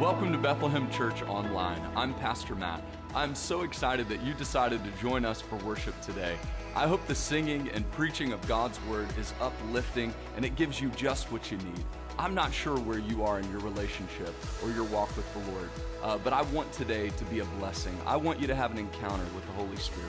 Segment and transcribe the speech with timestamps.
[0.00, 1.78] Welcome to Bethlehem Church Online.
[1.94, 2.82] I'm Pastor Matt.
[3.14, 6.38] I'm so excited that you decided to join us for worship today.
[6.74, 10.88] I hope the singing and preaching of God's Word is uplifting and it gives you
[10.96, 11.84] just what you need.
[12.18, 14.34] I'm not sure where you are in your relationship
[14.64, 15.68] or your walk with the Lord,
[16.02, 17.94] uh, but I want today to be a blessing.
[18.06, 20.08] I want you to have an encounter with the Holy Spirit.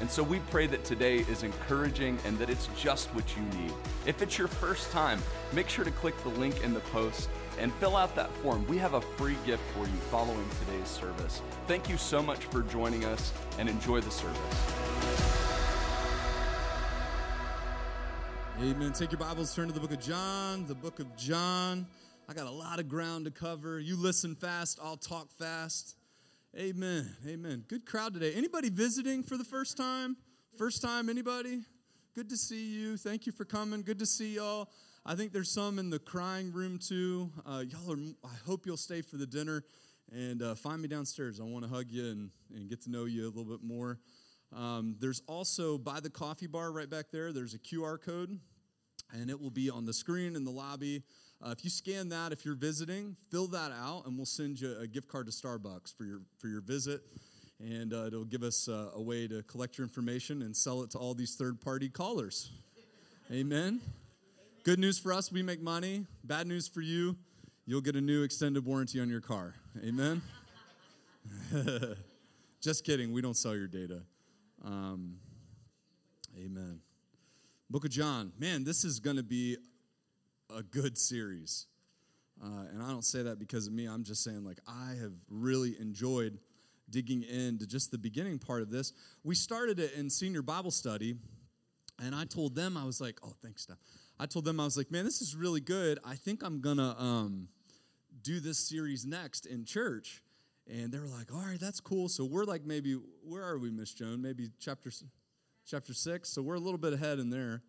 [0.00, 3.72] And so we pray that today is encouraging and that it's just what you need.
[4.06, 5.20] If it's your first time,
[5.52, 8.66] make sure to click the link in the post and fill out that form.
[8.66, 11.42] We have a free gift for you following today's service.
[11.66, 14.38] Thank you so much for joining us and enjoy the service.
[18.60, 18.92] Amen.
[18.92, 21.86] Take your Bibles, turn to the book of John, the book of John.
[22.28, 23.80] I got a lot of ground to cover.
[23.80, 25.96] You listen fast, I'll talk fast.
[26.56, 27.16] Amen.
[27.26, 27.64] Amen.
[27.66, 28.34] Good crowd today.
[28.34, 30.16] Anybody visiting for the first time?
[30.58, 31.62] First time, anybody?
[32.14, 32.98] Good to see you.
[32.98, 33.82] Thank you for coming.
[33.82, 34.68] Good to see y'all.
[35.04, 37.32] I think there's some in the crying room too.
[37.44, 39.64] Uh, y'all are, I hope you'll stay for the dinner
[40.12, 41.40] and uh, find me downstairs.
[41.40, 43.98] I want to hug you and, and get to know you a little bit more.
[44.56, 48.38] Um, there's also by the coffee bar right back there, there's a QR code,
[49.12, 51.02] and it will be on the screen in the lobby.
[51.44, 54.76] Uh, if you scan that, if you're visiting, fill that out, and we'll send you
[54.78, 57.00] a gift card to Starbucks for your for your visit.
[57.58, 60.90] And uh, it'll give us uh, a way to collect your information and sell it
[60.92, 62.50] to all these third party callers.
[63.32, 63.80] Amen.
[64.64, 66.06] Good news for us, we make money.
[66.22, 67.16] Bad news for you,
[67.66, 69.54] you'll get a new extended warranty on your car.
[69.84, 70.22] Amen?
[72.60, 74.02] Just kidding, we don't sell your data.
[74.64, 75.16] Um,
[76.38, 76.78] amen.
[77.70, 78.30] Book of John.
[78.38, 79.56] Man, this is going to be
[80.56, 81.66] a good series.
[82.40, 83.86] Uh, and I don't say that because of me.
[83.86, 86.38] I'm just saying, like, I have really enjoyed
[86.88, 88.92] digging into just the beginning part of this.
[89.24, 91.16] We started it in senior Bible study,
[92.00, 93.78] and I told them, I was like, oh, thanks, Steph.
[94.22, 95.98] I told them, I was like, man, this is really good.
[96.04, 97.48] I think I'm to um,
[98.22, 100.22] do this series next in church.
[100.72, 102.08] And they were like, all right, that's cool.
[102.08, 102.92] So we're like, maybe,
[103.24, 104.22] where are we, Miss Joan?
[104.22, 104.92] Maybe chapter,
[105.66, 106.28] chapter six.
[106.28, 107.64] So we're a little bit ahead in there.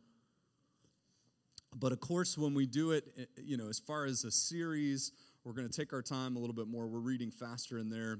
[1.75, 5.11] But of course, when we do it, eh, you know, as far as a series,
[5.43, 6.85] we're going to take our time a little bit more.
[6.85, 8.19] We're reading faster in there,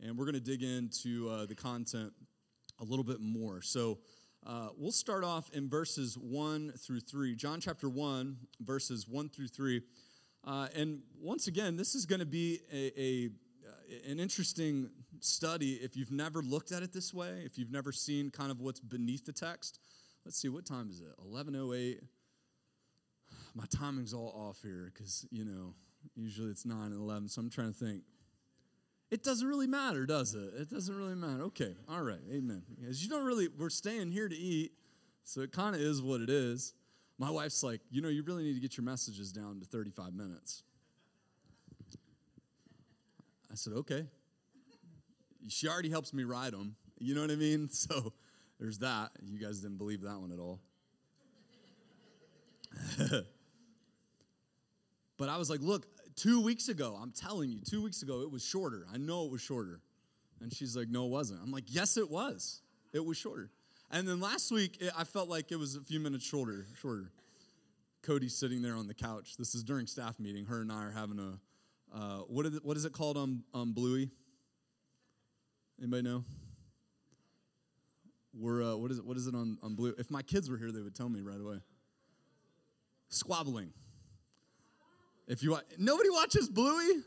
[0.00, 2.12] and we're going to dig into uh, the content
[2.78, 3.60] a little bit more.
[3.60, 3.98] So,
[4.46, 7.36] uh, we'll start off in verses 1 through 3.
[7.36, 9.82] John chapter 1, verses 1 through 3.
[10.44, 13.30] Uh, and once again, this is going to be a, a,
[13.68, 17.92] uh, an interesting study if you've never looked at it this way, if you've never
[17.92, 19.78] seen kind of what's beneath the text.
[20.24, 21.14] Let's see, what time is it?
[21.24, 22.00] 11.08.
[23.54, 25.74] My timing's all off here because, you know,
[26.16, 28.02] usually it's 9 and 11, so I'm trying to think.
[29.12, 30.54] It doesn't really matter, does it?
[30.58, 31.42] It doesn't really matter.
[31.42, 32.62] Okay, all right, amen.
[32.80, 34.72] Because you don't really, we're staying here to eat,
[35.22, 36.72] so it kind of is what it is.
[37.18, 40.14] My wife's like, you know, you really need to get your messages down to 35
[40.14, 40.62] minutes.
[43.50, 44.06] I said, okay.
[45.46, 46.76] She already helps me write them.
[46.98, 47.68] You know what I mean?
[47.70, 48.14] So
[48.58, 49.10] there's that.
[49.22, 50.58] You guys didn't believe that one at all.
[55.18, 55.86] but I was like, look,
[56.16, 58.86] two weeks ago, I'm telling you, two weeks ago, it was shorter.
[58.92, 59.80] I know it was shorter.
[60.40, 61.40] And she's like, no, it wasn't.
[61.42, 62.62] I'm like, yes, it was.
[62.92, 63.50] It was shorter.
[63.90, 66.66] And then last week, it, I felt like it was a few minutes shorter.
[66.80, 67.12] Shorter.
[68.02, 69.36] Cody's sitting there on the couch.
[69.36, 70.46] This is during staff meeting.
[70.46, 71.38] Her and I are having a
[71.94, 74.10] uh, what, is it, what is it called on, on Bluey?
[75.78, 76.24] Anybody know?
[78.34, 79.04] We're uh, what is it?
[79.04, 79.94] What is it on on Blue?
[79.98, 81.58] If my kids were here, they would tell me right away.
[83.10, 83.74] Squabbling.
[85.28, 87.02] If you watch nobody watches Bluey,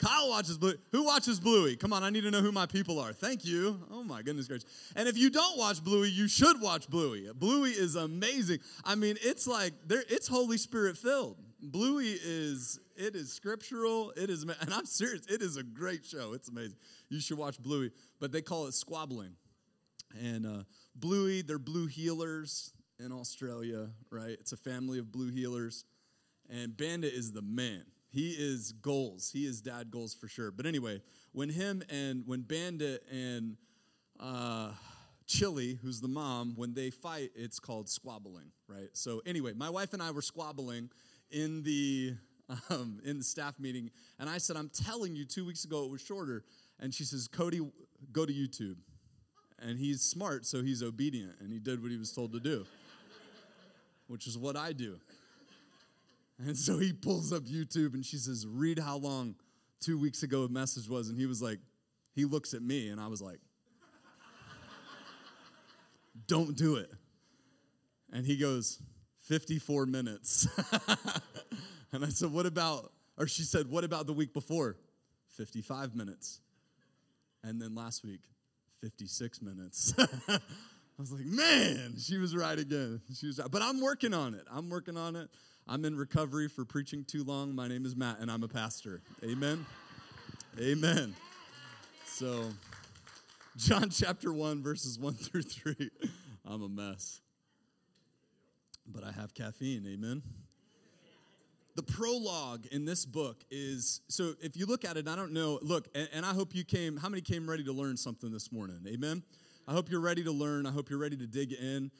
[0.00, 0.76] Kyle watches Bluey.
[0.92, 1.76] Who watches Bluey?
[1.76, 3.12] Come on, I need to know who my people are.
[3.12, 3.80] Thank you.
[3.90, 4.66] Oh my goodness gracious.
[4.96, 7.28] And if you don't watch Bluey, you should watch Bluey.
[7.34, 8.60] Bluey is amazing.
[8.84, 11.36] I mean, it's like it's Holy Spirit filled.
[11.62, 14.12] Bluey is it is scriptural.
[14.16, 15.26] It is and I'm serious.
[15.26, 16.32] It is a great show.
[16.32, 16.76] It's amazing.
[17.10, 17.90] You should watch Bluey.
[18.20, 19.34] But they call it squabbling.
[20.18, 20.62] And uh,
[20.96, 24.36] Bluey, they're blue heelers in Australia, right?
[24.40, 25.84] It's a family of blue heelers.
[26.50, 27.84] And Bandit is the man.
[28.10, 29.30] He is goals.
[29.32, 30.50] He is dad goals for sure.
[30.50, 31.00] But anyway,
[31.32, 33.56] when him and when Bandit and
[34.18, 34.72] uh,
[35.26, 38.88] Chili, who's the mom, when they fight, it's called squabbling, right?
[38.94, 40.90] So anyway, my wife and I were squabbling
[41.30, 42.14] in the
[42.70, 45.90] um, in the staff meeting, and I said, "I'm telling you, two weeks ago it
[45.90, 46.44] was shorter."
[46.80, 47.60] And she says, "Cody,
[48.12, 48.76] go to YouTube."
[49.62, 52.66] And he's smart, so he's obedient, and he did what he was told to do,
[54.08, 54.98] which is what I do.
[56.46, 59.34] And so he pulls up YouTube and she says, Read how long
[59.80, 61.08] two weeks ago a message was.
[61.08, 61.58] And he was like,
[62.14, 63.40] He looks at me, and I was like,
[66.26, 66.90] Don't do it.
[68.12, 68.82] And he goes,
[69.20, 70.48] 54 minutes.
[71.92, 74.76] and I said, What about, Or she said, What about the week before?
[75.36, 76.40] 55 minutes.
[77.42, 78.20] And then last week,
[78.80, 79.94] 56 minutes.
[80.28, 80.38] I
[80.98, 83.00] was like, man, she was right again.
[83.14, 83.50] She was right.
[83.50, 84.42] But I'm working on it.
[84.50, 85.30] I'm working on it.
[85.72, 87.54] I'm in recovery for preaching too long.
[87.54, 89.02] My name is Matt, and I'm a pastor.
[89.22, 89.64] Amen.
[90.60, 91.14] Amen.
[92.04, 92.50] So,
[93.56, 95.90] John chapter 1, verses 1 through 3.
[96.44, 97.20] I'm a mess.
[98.84, 99.86] But I have caffeine.
[99.86, 100.22] Amen
[101.76, 105.58] the prologue in this book is so if you look at it i don't know
[105.62, 108.50] look and, and, i hope you came how many came ready to learn something this
[108.50, 109.22] morning amen
[109.68, 111.90] i hope you're ready to learn i hope you're ready to dig in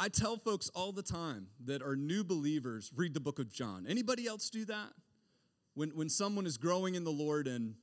[0.00, 3.84] i tell folks all the time that are new believers read the book of john
[3.88, 4.92] anybody else do that
[5.74, 7.74] when, when someone is growing in the lord and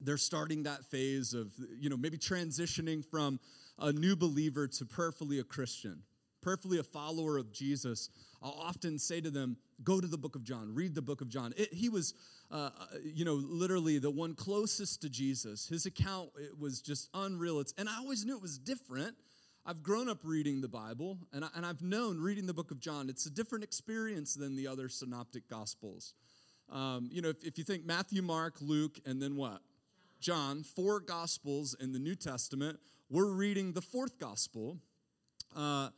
[0.00, 3.40] they're starting that phase of you know maybe transitioning from
[3.78, 6.02] a new believer to prayerfully a christian
[6.42, 8.10] prayerfully a follower of jesus
[8.44, 11.30] I'll often say to them, go to the book of John, read the book of
[11.30, 11.54] John.
[11.56, 12.12] It, he was,
[12.50, 15.66] uh, uh, you know, literally the one closest to Jesus.
[15.66, 17.60] His account it was just unreal.
[17.60, 19.16] It's, and I always knew it was different.
[19.66, 22.80] I've grown up reading the Bible, and, I, and I've known reading the book of
[22.80, 26.12] John, it's a different experience than the other synoptic gospels.
[26.70, 29.62] Um, you know, if, if you think Matthew, Mark, Luke, and then what?
[30.20, 32.78] John, four gospels in the New Testament.
[33.08, 34.76] We're reading the fourth gospel.
[35.56, 35.88] Uh,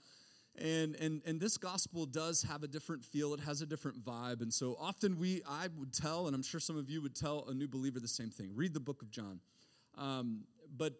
[0.59, 4.41] and and and this gospel does have a different feel it has a different vibe
[4.41, 7.45] and so often we i would tell and i'm sure some of you would tell
[7.49, 9.39] a new believer the same thing read the book of john
[9.99, 10.95] um, but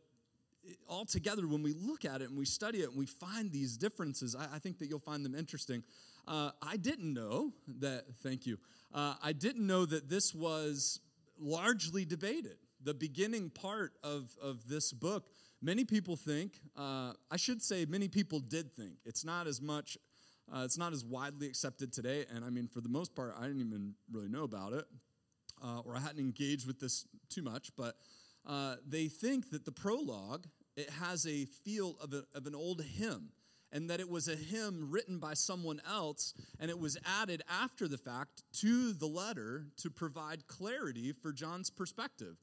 [0.89, 4.35] altogether when we look at it and we study it and we find these differences
[4.35, 5.83] i, I think that you'll find them interesting
[6.27, 8.59] uh, i didn't know that thank you
[8.95, 11.01] uh, i didn't know that this was
[11.39, 15.29] largely debated the beginning part of, of this book
[15.63, 18.99] Many people think, uh, I should say, many people did think.
[19.05, 19.97] It's not as much,
[20.55, 22.27] uh, it's not as widely accepted today.
[22.33, 24.85] And I mean, for the most part, I didn't even really know about it,
[25.65, 27.71] uh, or I hadn't engaged with this too much.
[27.75, 27.97] But
[28.47, 30.47] uh, they think that the prologue
[30.77, 33.31] it has a feel of, a, of an old hymn
[33.73, 37.89] and that it was a hymn written by someone else and it was added after
[37.89, 42.37] the fact to the letter to provide clarity for John's perspective.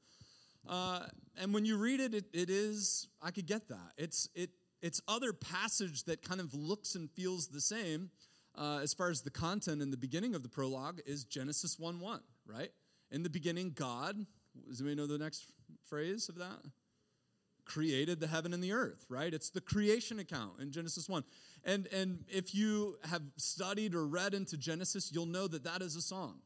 [0.68, 1.06] Uh,
[1.40, 3.92] and when you read it, it, it is, I could get that.
[3.96, 4.50] It's, it,
[4.82, 8.10] it's other passage that kind of looks and feels the same
[8.56, 12.00] uh, as far as the content in the beginning of the prologue is Genesis 1
[12.00, 12.70] 1, right?
[13.10, 14.16] In the beginning, God,
[14.68, 15.46] does anybody know the next
[15.88, 16.60] phrase of that?
[17.64, 19.32] Created the heaven and the earth, right?
[19.32, 21.24] It's the creation account in Genesis 1.
[21.64, 25.96] And, and if you have studied or read into Genesis, you'll know that that is
[25.96, 26.40] a song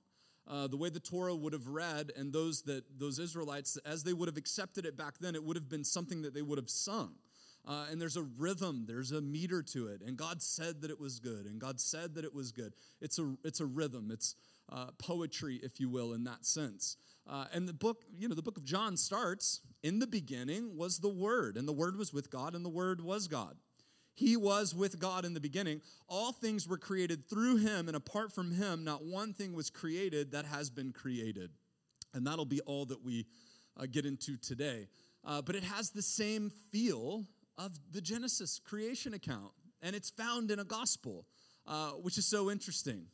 [0.49, 4.12] uh, the way the Torah would have read, and those that those Israelites, as they
[4.12, 6.70] would have accepted it back then, it would have been something that they would have
[6.70, 7.15] sung.
[7.67, 10.99] Uh, and there's a rhythm, there's a meter to it, and God said that it
[10.99, 12.73] was good, and God said that it was good.
[13.00, 14.37] It's a it's a rhythm, it's
[14.73, 16.97] uh, poetry, if you will, in that sense.
[17.28, 20.98] Uh, and the book, you know, the book of John starts in the beginning was
[20.98, 23.56] the Word, and the Word was with God, and the Word was God.
[24.14, 25.80] He was with God in the beginning.
[26.08, 30.32] All things were created through him, and apart from him, not one thing was created
[30.32, 31.50] that has been created.
[32.14, 33.26] And that'll be all that we
[33.76, 34.88] uh, get into today.
[35.24, 37.26] Uh, but it has the same feel
[37.56, 39.52] of the Genesis creation account,
[39.82, 41.26] and it's found in a gospel,
[41.66, 43.06] uh, which is so interesting.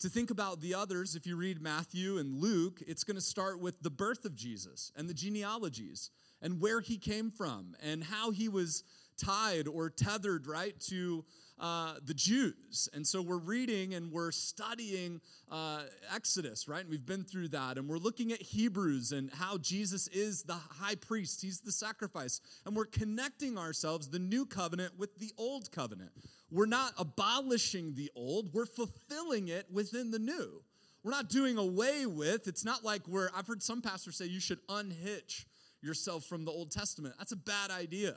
[0.00, 3.60] To think about the others, if you read Matthew and Luke, it's going to start
[3.60, 8.30] with the birth of Jesus and the genealogies and where he came from and how
[8.30, 8.84] he was
[9.16, 11.24] tied or tethered, right, to
[11.60, 12.88] uh, the Jews.
[12.92, 15.82] And so we're reading and we're studying uh,
[16.14, 16.80] Exodus, right?
[16.80, 17.78] And we've been through that.
[17.78, 22.40] And we're looking at Hebrews and how Jesus is the high priest, he's the sacrifice.
[22.64, 26.10] And we're connecting ourselves, the new covenant, with the old covenant.
[26.50, 30.62] We're not abolishing the old, we're fulfilling it within the new.
[31.04, 34.40] We're not doing away with, it's not like we're, I've heard some pastors say you
[34.40, 35.46] should unhitch
[35.80, 37.14] yourself from the Old Testament.
[37.18, 38.16] That's a bad idea.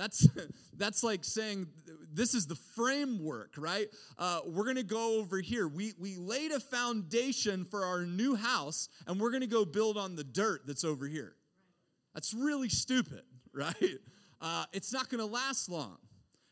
[0.00, 0.26] That's,
[0.78, 1.66] that's like saying
[2.12, 3.86] this is the framework, right?
[4.18, 5.68] Uh, we're going to go over here.
[5.68, 9.98] We, we laid a foundation for our new house, and we're going to go build
[9.98, 11.36] on the dirt that's over here.
[12.14, 13.74] That's really stupid, right?
[14.40, 15.98] Uh, it's not going to last long.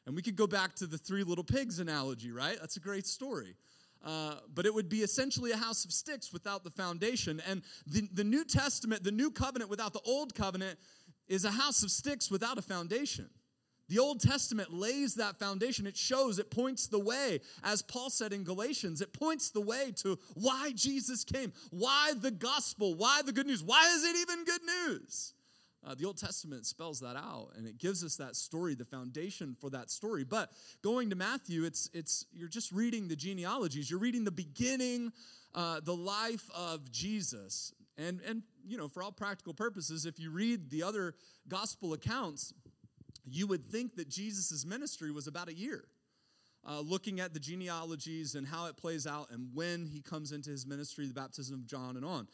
[0.07, 2.57] And we could go back to the three little pigs analogy, right?
[2.61, 3.57] That's a great story.
[4.05, 7.43] Uh, but it would be essentially a house of sticks without the foundation.
[7.49, 10.79] And the, the New Testament, the new covenant without the old covenant,
[11.29, 13.29] is a house of sticks without a foundation.
[13.89, 15.87] The Old Testament lays that foundation.
[15.87, 17.41] It shows, it points the way.
[17.65, 22.31] As Paul said in Galatians, it points the way to why Jesus came, why the
[22.31, 25.33] gospel, why the good news, why is it even good news?
[25.87, 29.57] Uh, the Old Testament spells that out, and it gives us that story, the foundation
[29.61, 30.25] for that story.
[30.25, 30.51] But
[30.83, 33.91] going to Matthew, it's it's you're just reading the genealogies.
[33.91, 35.13] You're reading the beginning,
[35.55, 40.31] uh, the life of Jesus, and and you know for all practical purposes, if you
[40.31, 41.15] read the other
[41.49, 42.53] gospel accounts,
[43.25, 45.85] you would think that Jesus' ministry was about a year.
[46.69, 50.51] Uh, looking at the genealogies and how it plays out and when he comes into
[50.51, 52.27] his ministry, the baptism of John and on.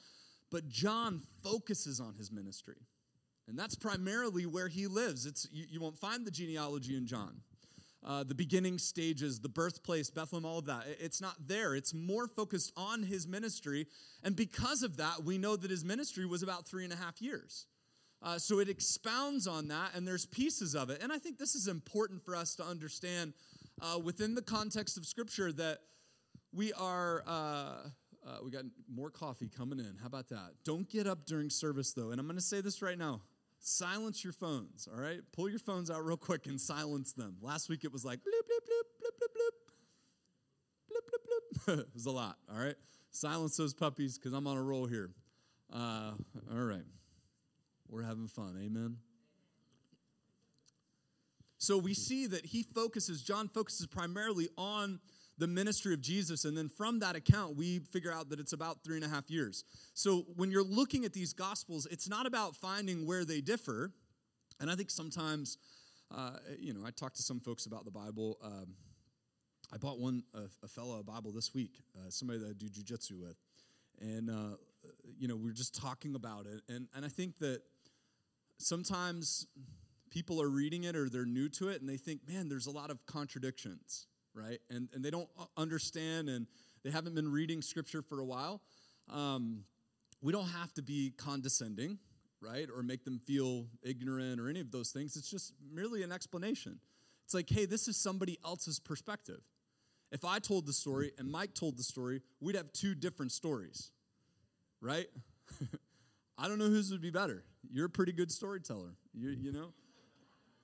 [0.50, 2.76] But John focuses on his ministry.
[3.47, 5.26] And that's primarily where he lives.
[5.26, 7.43] It's, you, you won't find the genealogy in John.
[8.04, 10.85] Uh, the beginning stages, the birthplace, Bethlehem, all of that.
[11.00, 11.75] It's not there.
[11.75, 13.87] It's more focused on his ministry.
[14.23, 17.23] And because of that, we know that his ministry was about three and a half
[17.23, 17.66] years.
[18.25, 21.02] Uh, so it expounds on that, and there's pieces of it.
[21.02, 23.35] And I think this is important for us to understand
[23.83, 25.78] uh, within the context of Scripture that
[26.52, 27.23] we are.
[27.26, 27.88] Uh,
[28.26, 29.97] uh, we got more coffee coming in.
[30.00, 30.52] How about that?
[30.64, 32.11] Don't get up during service, though.
[32.11, 33.21] And I'm going to say this right now
[33.66, 35.21] silence your phones, all right?
[35.33, 37.37] Pull your phones out real quick and silence them.
[37.40, 40.93] Last week it was like bloop, bloop, bloop, bloop, bloop, bloop.
[40.93, 41.78] Bloop, bloop, bloop.
[41.81, 42.76] it was a lot, all right?
[43.11, 45.11] Silence those puppies because I'm on a roll here.
[45.73, 46.12] Uh,
[46.52, 46.85] all right.
[47.94, 48.58] We're having fun.
[48.60, 48.96] Amen.
[51.58, 54.98] So we see that he focuses, John focuses primarily on
[55.38, 56.44] the ministry of Jesus.
[56.44, 59.30] And then from that account, we figure out that it's about three and a half
[59.30, 59.62] years.
[59.94, 63.92] So when you're looking at these gospels, it's not about finding where they differ.
[64.58, 65.56] And I think sometimes,
[66.10, 68.38] uh, you know, I talked to some folks about the Bible.
[68.42, 68.74] Um,
[69.72, 72.66] I bought one, a, a fellow a Bible this week, uh, somebody that I do
[72.66, 73.36] jujitsu with.
[74.00, 74.56] And, uh,
[75.16, 76.60] you know, we are just talking about it.
[76.68, 77.62] And, and I think that
[78.64, 79.47] sometimes
[80.11, 82.71] people are reading it or they're new to it and they think, man, there's a
[82.71, 84.61] lot of contradictions right?
[84.71, 86.47] And, and they don't understand and
[86.83, 88.61] they haven't been reading scripture for a while.
[89.09, 89.64] Um,
[90.21, 91.99] we don't have to be condescending,
[92.40, 92.68] right?
[92.75, 95.16] Or make them feel ignorant or any of those things.
[95.16, 96.80] It's just merely an explanation.
[97.25, 99.40] It's like, hey, this is somebody else's perspective.
[100.12, 103.90] If I told the story and Mike told the story, we'd have two different stories,
[104.80, 105.06] right?
[106.38, 107.44] I don't know whose would be better.
[107.73, 109.73] You're a pretty good storyteller, you, you know?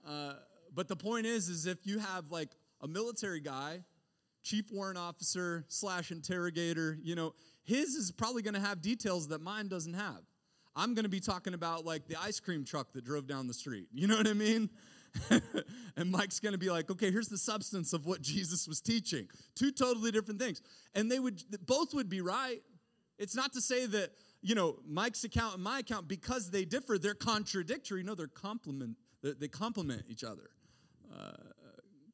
[0.07, 0.35] Uh,
[0.75, 3.81] but the point is, is if you have like a military guy,
[4.43, 9.41] chief warrant officer slash interrogator, you know, his is probably going to have details that
[9.41, 10.21] mine doesn't have.
[10.77, 13.55] I'm going to be talking about like the ice cream truck that drove down the
[13.55, 13.89] street.
[13.93, 14.71] You know what I mean?
[15.97, 19.27] and Mike's going to be like, okay, here's the substance of what Jesus was teaching.
[19.57, 20.63] Two totally different things.
[20.95, 22.63] And they would, both would be right.
[23.19, 24.11] It's not to say that,
[24.43, 28.03] you know, Mike's account and my account, because they differ, they're contradictory.
[28.03, 30.51] No, they're complement, they complement each other.
[31.13, 31.33] Uh,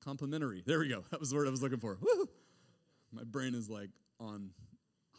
[0.06, 0.62] Complementary.
[0.64, 1.02] There we go.
[1.11, 1.99] That was the word I was looking for.
[2.00, 2.28] Woo!
[3.11, 3.90] My brain is like
[4.21, 4.50] on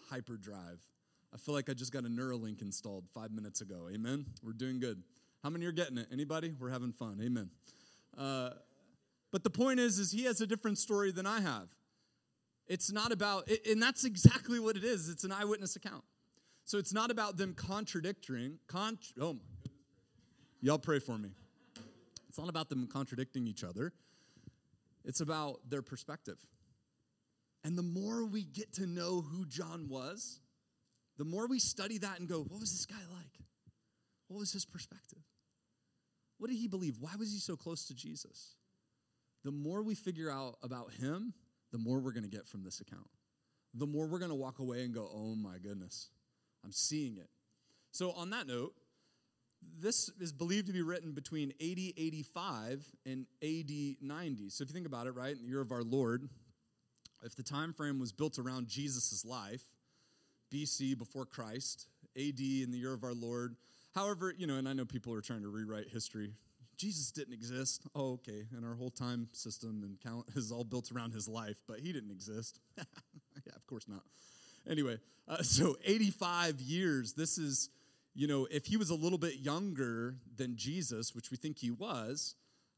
[0.09, 0.79] hyperdrive.
[1.33, 3.89] I feel like I just got a Neuralink installed five minutes ago.
[3.93, 4.25] Amen.
[4.41, 5.03] We're doing good.
[5.43, 6.07] How many are getting it?
[6.09, 6.55] Anybody?
[6.57, 7.19] We're having fun.
[7.21, 7.49] Amen.
[8.17, 8.51] Uh,
[9.29, 11.67] but the point is, is he has a different story than I have.
[12.65, 15.09] It's not about, and that's exactly what it is.
[15.09, 16.05] It's an eyewitness account.
[16.67, 18.59] So it's not about them contradicting.
[18.67, 19.37] Con- oh
[20.59, 21.29] Y'all pray for me.
[22.27, 23.93] It's not about them contradicting each other.
[25.05, 26.35] It's about their perspective.
[27.63, 30.41] And the more we get to know who John was,
[31.17, 33.39] the more we study that and go, what was this guy like?
[34.27, 35.23] What was his perspective?
[36.39, 36.97] What did he believe?
[36.99, 38.55] Why was he so close to Jesus?
[39.45, 41.33] The more we figure out about him,
[41.71, 43.07] the more we're going to get from this account.
[43.73, 46.09] The more we're going to walk away and go, oh my goodness,
[46.67, 47.29] I'm seeing it.
[47.91, 48.73] So, on that note,
[49.79, 53.71] this is believed to be written between 80 85 and AD
[54.01, 54.49] 90.
[54.49, 56.27] So if you think about it, right, in the year of our Lord,
[57.23, 59.63] if the time frame was built around Jesus' life,
[60.53, 63.55] BC before Christ, AD in the year of our Lord.
[63.95, 66.33] However, you know, and I know people are trying to rewrite history.
[66.75, 67.87] Jesus didn't exist.
[67.95, 68.45] Oh, okay.
[68.55, 71.93] And our whole time system and count is all built around his life, but he
[71.93, 72.59] didn't exist.
[72.77, 74.03] yeah, of course not.
[74.69, 74.97] Anyway,
[75.27, 77.13] uh, so 85 years.
[77.13, 77.69] This is
[78.17, 81.69] you know, if he was a little bit younger than Jesus, which we think he
[81.69, 82.33] was,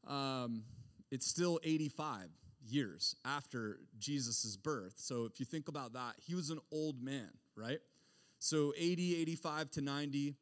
[0.06, 0.64] um,
[1.10, 2.28] it's still 85
[2.68, 4.96] years after Jesus' birth.
[4.98, 7.78] So if you think about that, he was an old man, right?
[8.38, 10.34] So 80, 85 to 90.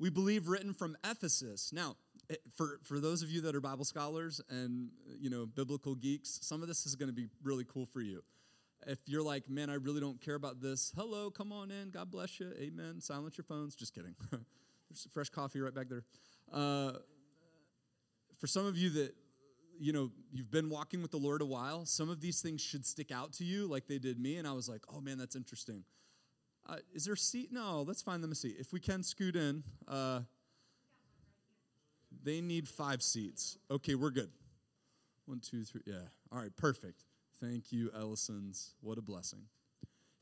[0.00, 1.70] We believe written from Ephesus.
[1.70, 1.96] Now,
[2.30, 4.88] eh, for, for those of you that are Bible scholars and,
[5.20, 8.22] you know, biblical geeks, some of this is going to be really cool for you.
[8.86, 11.90] If you're like, man, I really don't care about this, hello, come on in.
[11.90, 12.52] God bless you.
[12.58, 13.00] Amen.
[13.00, 13.74] Silence your phones.
[13.74, 14.14] Just kidding.
[14.30, 16.04] There's fresh coffee right back there.
[16.52, 16.92] Uh,
[18.38, 19.14] for some of you that,
[19.78, 22.86] you know, you've been walking with the Lord a while, some of these things should
[22.86, 24.36] stick out to you like they did me.
[24.36, 25.84] And I was like, oh man, that's interesting.
[26.66, 27.50] Uh, is there a seat?
[27.52, 28.56] No, let's find them a seat.
[28.58, 29.64] If we can scoot in.
[29.86, 30.20] Uh,
[32.22, 33.58] They need five seats.
[33.70, 34.30] Okay, we're good.
[35.26, 35.82] One, two, three.
[35.86, 36.08] Yeah.
[36.32, 37.04] All right, perfect.
[37.40, 38.74] Thank you, Ellison's.
[38.80, 39.40] What a blessing.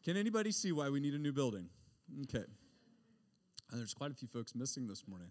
[0.04, 1.68] Can anybody see why we need a new building?
[2.25, 2.44] Okay.
[3.70, 5.30] And there's quite a few folks missing this morning.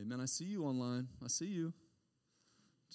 [0.00, 0.20] Amen.
[0.20, 1.08] I see you online.
[1.24, 1.72] I see you.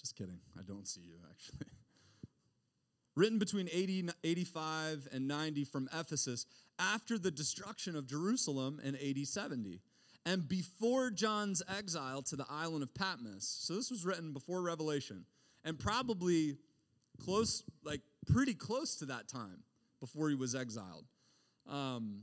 [0.00, 0.38] Just kidding.
[0.58, 1.66] I don't see you, actually.
[3.14, 6.46] Written between 80, 85 and 90 from Ephesus
[6.78, 9.80] after the destruction of Jerusalem in AD 70
[10.24, 13.44] and before John's exile to the island of Patmos.
[13.60, 15.26] So this was written before Revelation
[15.64, 16.56] and probably
[17.18, 19.62] close, like pretty close to that time
[20.00, 21.06] before he was exiled.
[21.68, 22.22] Um,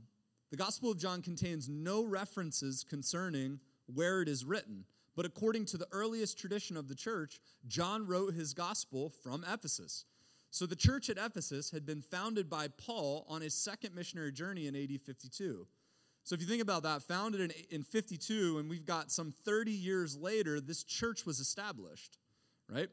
[0.50, 4.84] the Gospel of John contains no references concerning where it is written,
[5.16, 10.04] but according to the earliest tradition of the church, John wrote his Gospel from Ephesus.
[10.50, 14.66] So the church at Ephesus had been founded by Paul on his second missionary journey
[14.66, 15.66] in AD 52.
[16.24, 19.70] So if you think about that, founded in, in 52, and we've got some 30
[19.70, 22.18] years later, this church was established,
[22.68, 22.88] right?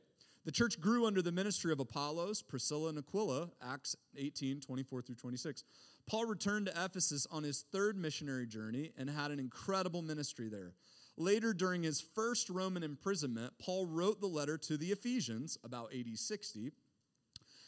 [0.47, 5.15] The church grew under the ministry of Apollos, Priscilla, and Aquila, Acts 18, 24 through
[5.15, 5.65] 26.
[6.09, 10.71] Paul returned to Ephesus on his third missionary journey and had an incredible ministry there.
[11.17, 16.17] Later, during his first Roman imprisonment, Paul wrote the letter to the Ephesians, about AD
[16.17, 16.71] 60,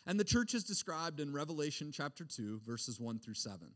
[0.07, 3.73] and the church is described in Revelation chapter 2, verses 1 through 7.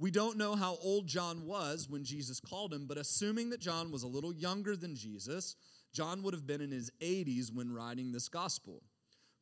[0.00, 3.92] We don't know how old John was when Jesus called him, but assuming that John
[3.92, 5.54] was a little younger than Jesus,
[5.92, 8.82] John would have been in his 80s when writing this gospel.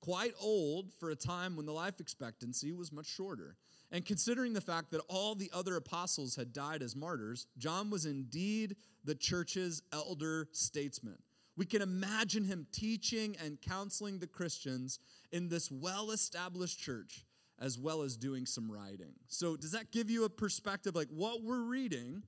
[0.01, 3.57] Quite old for a time when the life expectancy was much shorter.
[3.91, 8.07] And considering the fact that all the other apostles had died as martyrs, John was
[8.07, 11.19] indeed the church's elder statesman.
[11.57, 15.01] We can imagine him teaching and counseling the Christians
[15.33, 17.25] in this well established church,
[17.59, 19.15] as well as doing some writing.
[19.27, 20.95] So, does that give you a perspective?
[20.95, 22.23] Like, what we're reading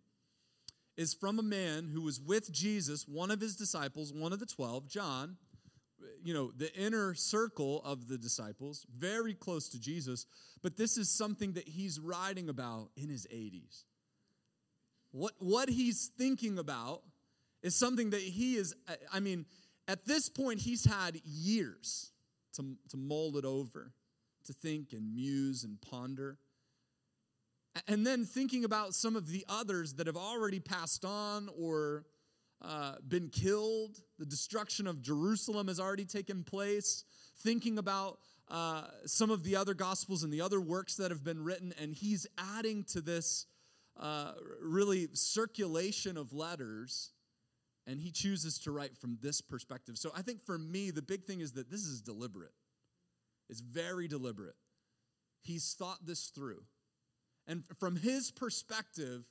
[0.97, 4.47] is from a man who was with Jesus, one of his disciples, one of the
[4.47, 5.37] 12, John,
[6.23, 10.27] you know, the inner circle of the disciples, very close to Jesus,
[10.63, 13.85] but this is something that he's writing about in his 80s.
[15.13, 17.03] What, what he's thinking about
[17.63, 18.75] is something that he is,
[19.13, 19.47] I mean,
[19.89, 22.13] at this point, he's had years
[22.55, 23.93] to, to mold it over,
[24.45, 26.39] to think and muse and ponder.
[27.87, 32.05] And then thinking about some of the others that have already passed on or
[32.63, 37.05] uh, been killed, the destruction of Jerusalem has already taken place,
[37.39, 41.43] thinking about uh, some of the other gospels and the other works that have been
[41.43, 43.47] written, and he's adding to this
[43.99, 47.13] uh, really circulation of letters,
[47.87, 49.97] and he chooses to write from this perspective.
[49.97, 52.53] So I think for me, the big thing is that this is deliberate.
[53.49, 54.57] It's very deliberate.
[55.41, 56.63] He's thought this through.
[57.51, 59.25] And from his perspective,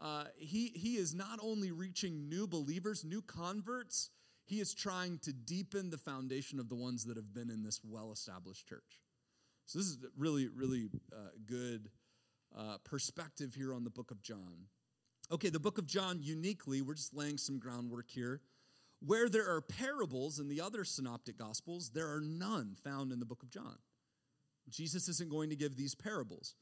[0.00, 4.08] uh, he, he is not only reaching new believers, new converts,
[4.46, 7.80] he is trying to deepen the foundation of the ones that have been in this
[7.84, 9.02] well established church.
[9.66, 11.90] So, this is a really, really uh, good
[12.56, 14.68] uh, perspective here on the book of John.
[15.30, 18.40] Okay, the book of John uniquely, we're just laying some groundwork here.
[19.04, 23.26] Where there are parables in the other synoptic gospels, there are none found in the
[23.26, 23.76] book of John.
[24.70, 26.54] Jesus isn't going to give these parables.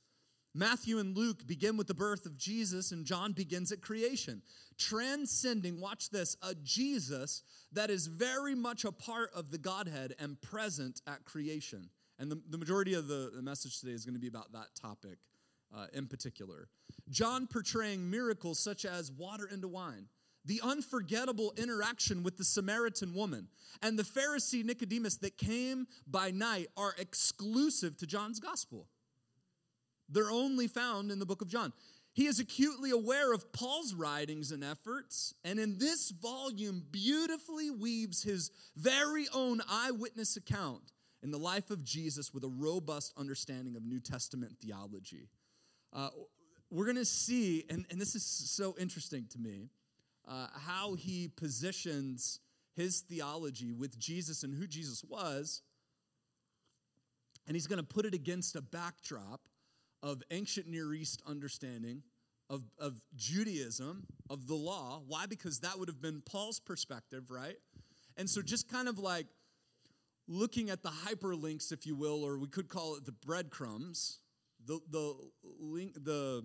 [0.56, 4.40] Matthew and Luke begin with the birth of Jesus, and John begins at creation,
[4.78, 10.40] transcending, watch this, a Jesus that is very much a part of the Godhead and
[10.40, 11.90] present at creation.
[12.20, 14.68] And the, the majority of the, the message today is going to be about that
[14.80, 15.18] topic
[15.76, 16.68] uh, in particular.
[17.10, 20.06] John portraying miracles such as water into wine,
[20.44, 23.48] the unforgettable interaction with the Samaritan woman,
[23.82, 28.86] and the Pharisee Nicodemus that came by night are exclusive to John's gospel.
[30.08, 31.72] They're only found in the book of John.
[32.12, 38.22] He is acutely aware of Paul's writings and efforts, and in this volume, beautifully weaves
[38.22, 40.92] his very own eyewitness account
[41.24, 45.28] in the life of Jesus with a robust understanding of New Testament theology.
[45.92, 46.10] Uh,
[46.70, 49.70] we're going to see, and, and this is so interesting to me,
[50.28, 52.38] uh, how he positions
[52.76, 55.62] his theology with Jesus and who Jesus was,
[57.46, 59.40] and he's going to put it against a backdrop
[60.04, 62.02] of ancient Near East understanding
[62.50, 65.00] of, of Judaism, of the law.
[65.08, 65.24] Why?
[65.26, 67.56] Because that would have been Paul's perspective, right?
[68.18, 69.26] And so just kind of like
[70.28, 74.18] looking at the hyperlinks, if you will, or we could call it the breadcrumbs,
[74.66, 75.14] the, the,
[76.02, 76.44] the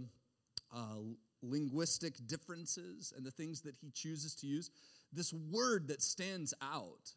[0.74, 1.02] uh,
[1.42, 4.72] linguistic differences and the things that he chooses to use,
[5.12, 7.14] this word that stands out,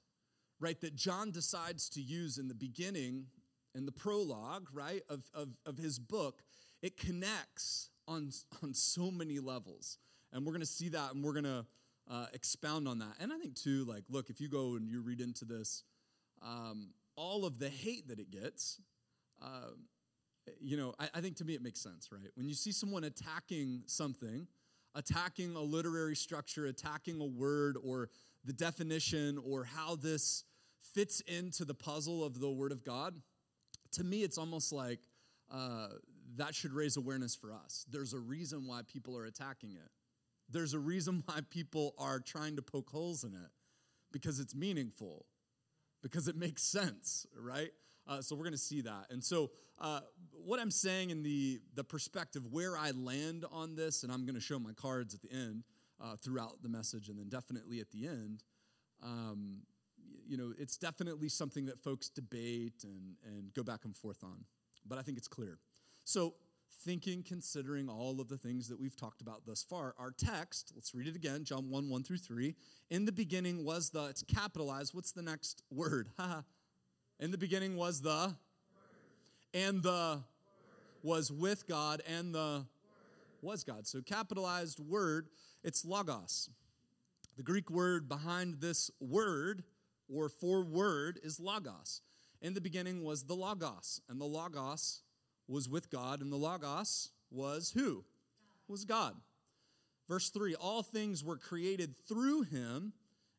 [0.58, 3.26] right, that John decides to use in the beginning
[3.74, 6.42] in the prologue, right, of, of, of his book,
[6.82, 8.30] it connects on,
[8.62, 9.98] on so many levels.
[10.32, 11.66] And we're going to see that and we're going to
[12.10, 13.14] uh, expound on that.
[13.20, 15.84] And I think, too, like, look, if you go and you read into this,
[16.42, 18.80] um, all of the hate that it gets,
[19.40, 19.70] uh,
[20.60, 22.30] you know, I, I think to me it makes sense, right?
[22.34, 24.46] When you see someone attacking something,
[24.94, 28.08] attacking a literary structure, attacking a word or
[28.44, 30.44] the definition or how this
[30.94, 33.14] fits into the puzzle of the Word of God,
[33.92, 35.00] to me, it's almost like
[35.50, 35.88] uh,
[36.36, 37.84] that should raise awareness for us.
[37.90, 39.90] There's a reason why people are attacking it.
[40.48, 43.50] There's a reason why people are trying to poke holes in it
[44.12, 45.26] because it's meaningful,
[46.02, 47.70] because it makes sense, right?
[48.06, 49.06] Uh, so we're going to see that.
[49.10, 50.00] And so, uh,
[50.32, 54.34] what I'm saying in the the perspective where I land on this, and I'm going
[54.34, 55.64] to show my cards at the end
[56.00, 58.42] uh, throughout the message, and then definitely at the end.
[59.02, 59.62] Um,
[60.32, 64.44] you know, it's definitely something that folks debate and and go back and forth on,
[64.86, 65.58] but I think it's clear.
[66.04, 66.34] So.
[66.84, 70.94] Thinking, considering all of the things that we've talked about thus far, our text, let's
[70.94, 72.56] read it again, John 1 1 through 3.
[72.90, 76.08] In the beginning was the, it's capitalized, what's the next word?
[77.20, 78.34] In the beginning was the
[79.54, 80.22] and the
[81.02, 82.64] was with God and the
[83.42, 83.86] was God.
[83.86, 85.28] So capitalized word,
[85.62, 86.48] it's logos.
[87.36, 89.62] The Greek word behind this word
[90.08, 92.00] or for word is logos.
[92.40, 95.02] In the beginning was the logos, and the logos
[95.48, 98.04] was with God, and the logos was who?
[98.68, 99.14] Was God.
[100.08, 102.92] Verse 3 All things were created through him,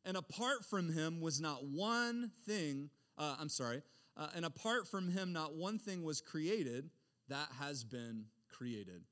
[0.04, 3.82] and apart from him was not one thing uh, I'm sorry,
[4.16, 6.90] uh, and apart from him, not one thing was created
[7.28, 9.02] that has been created.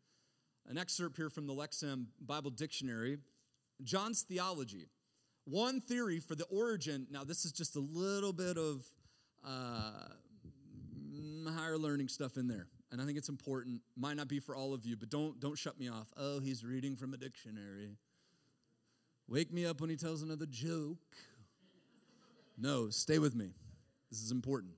[0.69, 3.19] An excerpt here from the Lexham Bible Dictionary
[3.83, 4.87] John's theology.
[5.45, 8.85] One theory for the origin, now this is just a little bit of
[9.45, 10.09] uh,
[11.51, 13.81] higher learning stuff in there, and I think it's important.
[13.97, 16.09] Might not be for all of you, but don't, don't shut me off.
[16.17, 17.97] Oh, he's reading from a dictionary.
[19.29, 20.99] Wake me up when he tells another joke.
[22.59, 23.51] No, stay with me.
[24.11, 24.75] This is important.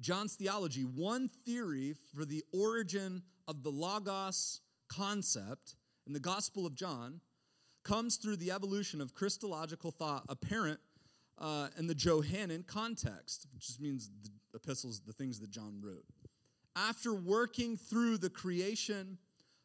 [0.00, 5.74] John's theology, one theory for the origin of the Logos concept
[6.06, 7.20] in the Gospel of John,
[7.82, 10.80] comes through the evolution of Christological thought apparent
[11.38, 16.04] uh, in the Johannine context, which just means the epistles, the things that John wrote.
[16.76, 19.18] After working through the creation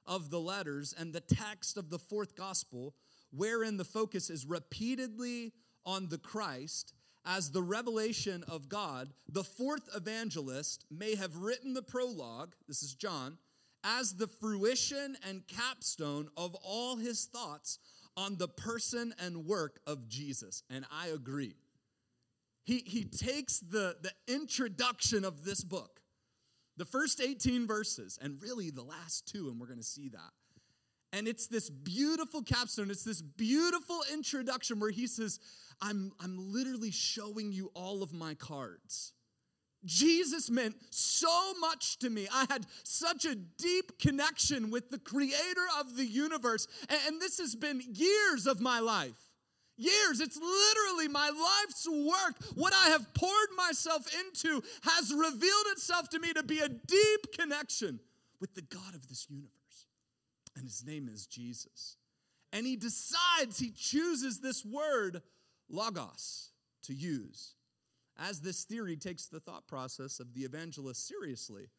[0.06, 2.93] of the letters and the text of the fourth gospel,
[3.32, 5.54] wherein the focus is repeatedly
[5.86, 6.93] on the Christ
[7.25, 12.93] as the revelation of God, the fourth evangelist may have written the prologue, this is
[12.93, 13.38] John,
[13.84, 17.80] as the fruition and capstone of all his thoughts
[18.17, 20.63] on the person and work of Jesus.
[20.69, 21.56] And I agree.
[22.63, 26.01] He, he takes the, the introduction of this book,
[26.78, 30.32] the first 18 verses, and really the last two, and we're going to see that.
[31.13, 35.39] And it's this beautiful capstone, it's this beautiful introduction where he says,
[35.82, 39.13] I'm, I'm literally showing you all of my cards.
[39.85, 42.27] Jesus meant so much to me.
[42.33, 46.67] I had such a deep connection with the creator of the universe.
[46.89, 49.31] And, this has been years of my life.
[49.77, 50.19] Years.
[50.19, 52.35] It's literally my life's work.
[52.55, 57.37] What I have poured myself into has revealed itself to me to be a deep
[57.37, 57.99] connection
[58.39, 59.87] with the God of this universe.
[60.55, 61.97] And his name is Jesus.
[62.53, 65.21] And he decides, he chooses this word
[65.69, 66.51] logos
[66.83, 67.54] to use.
[68.17, 71.69] As this theory takes the thought process of the evangelist seriously,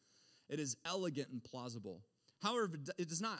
[0.49, 2.01] it is elegant and plausible.
[2.41, 3.39] However, it does not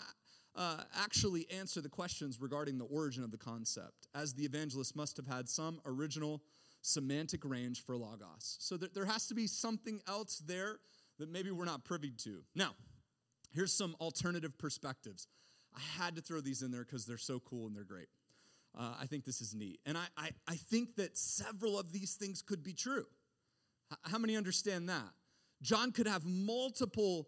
[0.56, 5.18] uh, actually answer the questions regarding the origin of the concept, as the evangelist must
[5.18, 6.42] have had some original
[6.82, 8.58] semantic range for logos.
[8.60, 10.80] So there has to be something else there
[11.20, 12.44] that maybe we're not privy to.
[12.56, 12.72] Now,
[13.54, 15.28] here's some alternative perspectives.
[15.76, 18.08] I had to throw these in there because they're so cool and they're great.
[18.78, 19.80] Uh, I think this is neat.
[19.86, 23.06] And I, I, I think that several of these things could be true.
[23.92, 25.10] H- how many understand that?
[25.64, 27.28] John could have multiple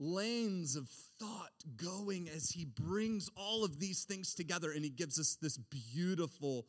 [0.00, 5.20] lanes of thought going as he brings all of these things together and he gives
[5.20, 6.66] us this beautiful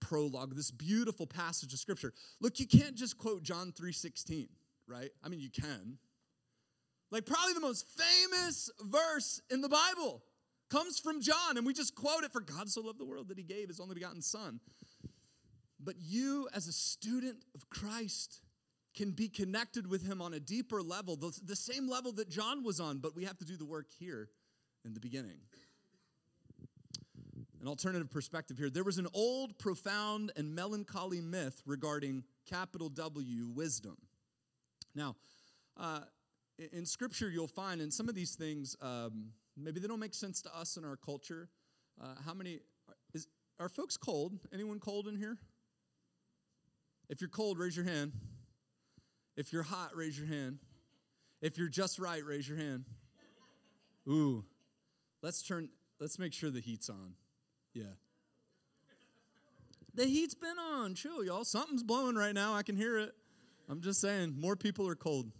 [0.00, 4.46] prologue this beautiful passage of scripture look you can't just quote john 3.16
[4.86, 5.98] right i mean you can
[7.10, 10.22] like probably the most famous verse in the bible
[10.70, 13.38] comes from John, and we just quote it for God so loved the world that
[13.38, 14.60] he gave his only begotten Son.
[15.80, 18.40] But you, as a student of Christ,
[18.94, 22.64] can be connected with him on a deeper level, the, the same level that John
[22.64, 24.28] was on, but we have to do the work here
[24.84, 25.38] in the beginning.
[27.60, 28.70] An alternative perspective here.
[28.70, 33.96] There was an old, profound, and melancholy myth regarding capital W wisdom.
[34.94, 35.16] Now,
[35.76, 36.00] uh,
[36.72, 40.42] in Scripture, you'll find, and some of these things, um, maybe they don't make sense
[40.42, 41.48] to us in our culture.
[42.00, 42.60] Uh, how many
[43.14, 44.38] is are folks cold?
[44.52, 45.36] Anyone cold in here?
[47.08, 48.12] If you're cold, raise your hand.
[49.36, 50.58] If you're hot, raise your hand.
[51.40, 52.84] If you're just right, raise your hand.
[54.08, 54.44] Ooh.
[55.22, 57.14] Let's turn, let's make sure the heat's on.
[57.72, 57.94] Yeah.
[59.94, 60.94] The heat's been on.
[60.94, 61.44] Chill, y'all.
[61.44, 62.54] Something's blowing right now.
[62.54, 63.12] I can hear it.
[63.68, 65.30] I'm just saying, more people are cold.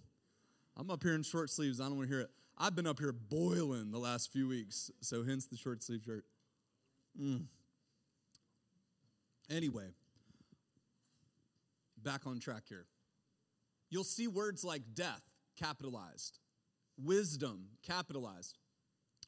[0.77, 1.81] I'm up here in short sleeves.
[1.81, 2.31] I don't want to hear it.
[2.59, 6.25] I've been up here boiling the last few weeks, so hence the short sleeve shirt.
[7.21, 7.45] Mm.
[9.49, 9.91] Anyway,
[12.03, 12.87] back on track here.
[13.91, 15.23] You'll see words like death
[15.57, 16.41] capitalized,
[17.03, 18.59] wisdom capitalized.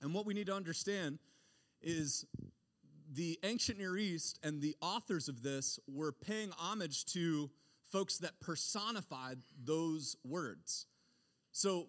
[0.02, 1.18] And what we need to understand
[1.80, 2.26] is
[3.12, 7.50] the ancient Near East and the authors of this were paying homage to
[7.90, 10.86] folks that personified those words.
[11.52, 11.88] So,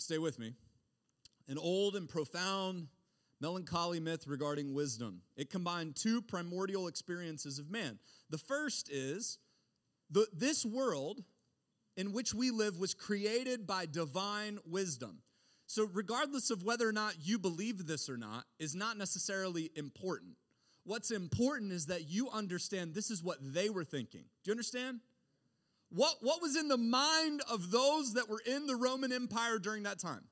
[0.00, 0.54] stay with me.
[1.48, 2.88] An old and profound
[3.40, 5.22] melancholy myth regarding wisdom.
[5.36, 7.98] It combined two primordial experiences of man.
[8.28, 9.38] The first is
[10.10, 11.24] the, this world
[11.96, 15.22] in which we live was created by divine wisdom.
[15.66, 20.32] So, regardless of whether or not you believe this or not, is not necessarily important.
[20.84, 24.22] What's important is that you understand this is what they were thinking.
[24.42, 25.00] Do you understand?
[25.90, 29.82] What, what was in the mind of those that were in the Roman Empire during
[29.82, 30.24] that time?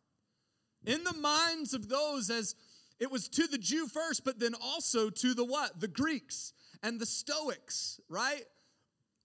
[0.86, 2.54] In the minds of those, as
[3.00, 5.80] it was to the Jew first, but then also to the what?
[5.80, 8.44] The Greeks and the Stoics, right?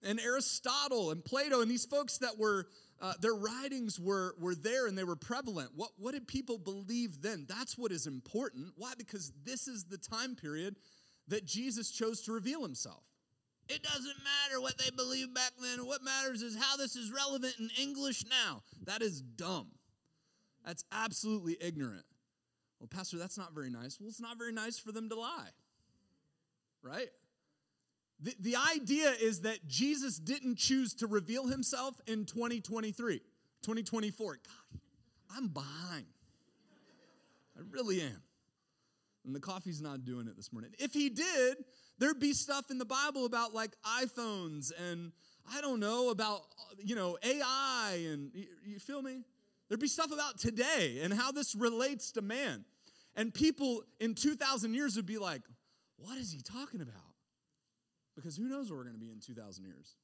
[0.02, 2.66] And Aristotle and Plato and these folks that were
[3.00, 5.70] uh, their writings were, were there and they were prevalent.
[5.74, 7.44] What, what did people believe then?
[7.48, 8.72] That's what is important.
[8.76, 8.92] Why?
[8.96, 10.76] Because this is the time period
[11.28, 13.02] that Jesus chose to reveal himself.
[13.68, 15.86] It doesn't matter what they believed back then.
[15.86, 18.62] What matters is how this is relevant in English now.
[18.84, 19.68] That is dumb.
[20.64, 22.04] That's absolutely ignorant.
[22.78, 23.98] Well, Pastor, that's not very nice.
[23.98, 25.48] Well, it's not very nice for them to lie,
[26.82, 27.08] right?
[28.20, 33.18] The, the idea is that Jesus didn't choose to reveal himself in 2023,
[33.62, 34.32] 2024.
[34.34, 34.80] God,
[35.34, 36.06] I'm behind.
[37.56, 38.22] I really am.
[39.24, 40.72] And the coffee's not doing it this morning.
[40.78, 41.56] If he did,
[41.98, 45.12] there'd be stuff in the Bible about like iPhones and
[45.52, 46.40] I don't know, about,
[46.78, 48.30] you know, AI and
[48.64, 49.22] you, feel me?
[49.68, 52.64] There'd be stuff about today and how this relates to man.
[53.16, 55.42] And people in 2,000 years would be like,
[55.96, 56.94] what is he talking about?
[58.16, 59.96] Because who knows where we're going to be in 2,000 years?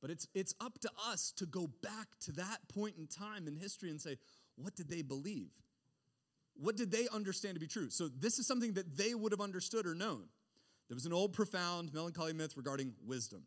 [0.00, 3.54] But it's, it's up to us to go back to that point in time in
[3.54, 4.16] history and say,
[4.56, 5.52] what did they believe?
[6.62, 7.90] What did they understand to be true?
[7.90, 10.24] So, this is something that they would have understood or known.
[10.88, 13.42] There was an old, profound, melancholy myth regarding wisdom.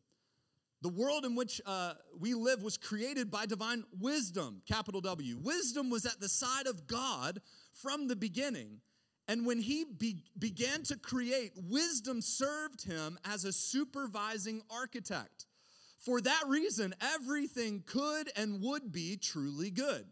[0.82, 5.38] The world in which uh, we live was created by divine wisdom, capital W.
[5.38, 7.39] Wisdom was at the side of God
[7.71, 8.82] from the beginning.
[9.28, 15.45] And when he be- began to create, wisdom served him as a supervising architect.
[15.99, 20.06] For that reason, everything could and would be truly good.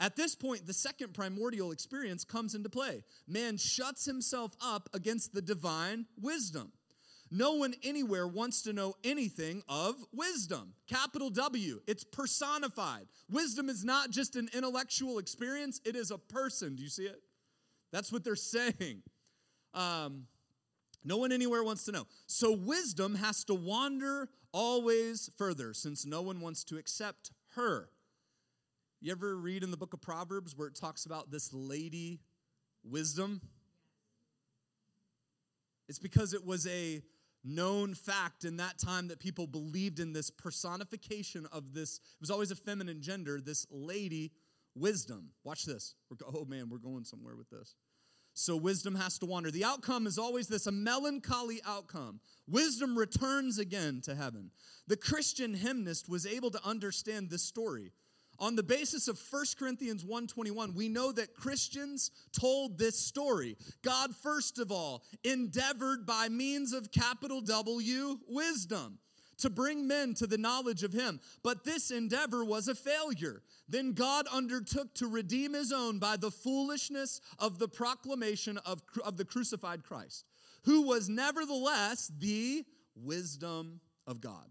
[0.00, 3.02] At this point, the second primordial experience comes into play.
[3.26, 6.72] Man shuts himself up against the divine wisdom.
[7.30, 10.72] No one anywhere wants to know anything of wisdom.
[10.86, 13.06] Capital W, it's personified.
[13.30, 16.76] Wisdom is not just an intellectual experience, it is a person.
[16.76, 17.20] Do you see it?
[17.92, 19.02] That's what they're saying.
[19.74, 20.26] Um,
[21.04, 22.06] no one anywhere wants to know.
[22.26, 27.90] So wisdom has to wander always further since no one wants to accept her.
[29.00, 32.18] You ever read in the book of Proverbs where it talks about this lady
[32.82, 33.40] wisdom?
[35.88, 37.02] It's because it was a
[37.44, 42.30] known fact in that time that people believed in this personification of this, it was
[42.30, 44.32] always a feminine gender, this lady
[44.74, 45.30] wisdom.
[45.44, 45.94] Watch this.
[46.34, 47.76] Oh man, we're going somewhere with this.
[48.34, 49.52] So wisdom has to wander.
[49.52, 52.20] The outcome is always this a melancholy outcome.
[52.48, 54.50] Wisdom returns again to heaven.
[54.88, 57.92] The Christian hymnist was able to understand this story.
[58.38, 63.56] On the basis of 1 Corinthians 1:21, we know that Christians told this story.
[63.82, 69.00] God first of all endeavored by means of capital W wisdom
[69.38, 71.20] to bring men to the knowledge of him.
[71.42, 73.42] But this endeavor was a failure.
[73.68, 79.16] Then God undertook to redeem his own by the foolishness of the proclamation of, of
[79.16, 80.24] the crucified Christ,
[80.64, 84.50] who was nevertheless the wisdom of God.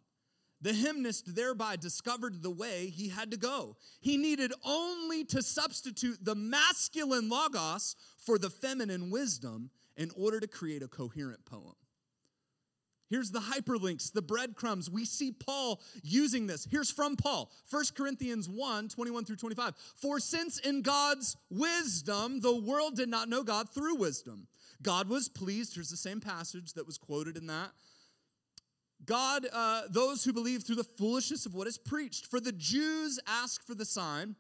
[0.61, 3.77] The hymnist thereby discovered the way he had to go.
[3.99, 10.47] He needed only to substitute the masculine logos for the feminine wisdom in order to
[10.47, 11.75] create a coherent poem.
[13.09, 14.89] Here's the hyperlinks, the breadcrumbs.
[14.89, 16.67] We see Paul using this.
[16.69, 19.75] Here's from Paul 1 Corinthians 1 21 through 25.
[19.95, 24.47] For since in God's wisdom the world did not know God through wisdom,
[24.81, 25.73] God was pleased.
[25.73, 27.71] Here's the same passage that was quoted in that.
[29.07, 32.27] God, uh, those who believe through the foolishness of what is preached.
[32.27, 34.35] For the Jews ask for the sign,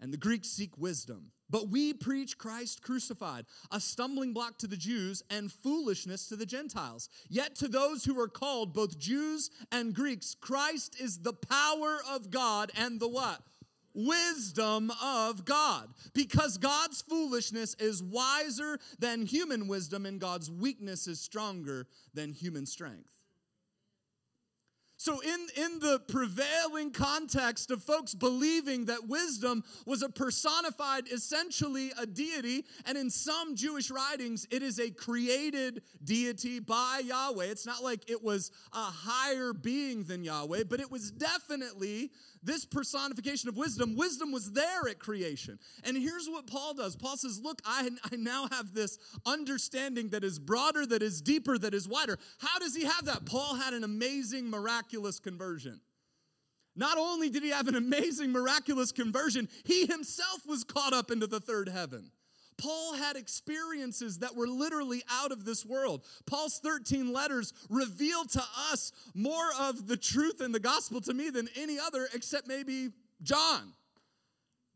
[0.00, 1.30] and the Greeks seek wisdom.
[1.48, 6.46] But we preach Christ crucified, a stumbling block to the Jews and foolishness to the
[6.46, 7.08] Gentiles.
[7.28, 12.30] Yet to those who are called, both Jews and Greeks, Christ is the power of
[12.30, 13.42] God and the what?
[13.94, 15.90] Wisdom of God.
[16.14, 22.66] Because God's foolishness is wiser than human wisdom, and God's weakness is stronger than human
[22.66, 23.21] strength.
[25.02, 31.90] So, in, in the prevailing context of folks believing that wisdom was a personified, essentially
[31.98, 37.46] a deity, and in some Jewish writings, it is a created deity by Yahweh.
[37.46, 42.12] It's not like it was a higher being than Yahweh, but it was definitely
[42.42, 45.58] this personification of wisdom, wisdom was there at creation.
[45.84, 50.24] And here's what Paul does Paul says, Look, I, I now have this understanding that
[50.24, 52.18] is broader, that is deeper, that is wider.
[52.38, 53.24] How does he have that?
[53.26, 55.80] Paul had an amazing, miraculous conversion.
[56.74, 61.26] Not only did he have an amazing, miraculous conversion, he himself was caught up into
[61.26, 62.10] the third heaven.
[62.62, 66.04] Paul had experiences that were literally out of this world.
[66.26, 71.30] Paul's 13 letters reveal to us more of the truth in the gospel to me
[71.30, 72.90] than any other, except maybe
[73.22, 73.72] John.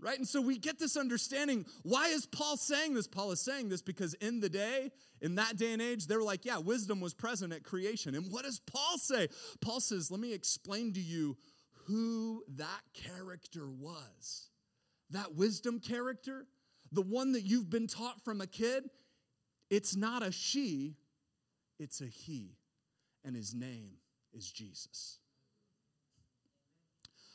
[0.00, 0.18] Right?
[0.18, 1.64] And so we get this understanding.
[1.84, 3.06] Why is Paul saying this?
[3.06, 4.90] Paul is saying this because in the day,
[5.22, 8.14] in that day and age, they were like, yeah, wisdom was present at creation.
[8.16, 9.28] And what does Paul say?
[9.60, 11.36] Paul says, let me explain to you
[11.86, 14.50] who that character was.
[15.10, 16.46] That wisdom character
[16.92, 18.84] the one that you've been taught from a kid,
[19.70, 20.96] it's not a she,
[21.78, 22.56] it's a he.
[23.24, 23.94] And his name
[24.32, 25.18] is Jesus.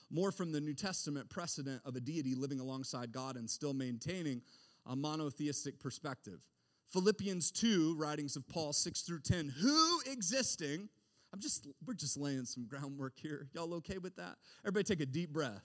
[0.09, 4.41] More from the New Testament precedent of a deity living alongside God and still maintaining
[4.85, 6.45] a monotheistic perspective.
[6.87, 10.89] Philippians 2, writings of Paul 6 through 10, who existing,
[11.33, 13.47] I'm just, we're just laying some groundwork here.
[13.53, 14.35] Y'all okay with that?
[14.65, 15.63] Everybody take a deep breath.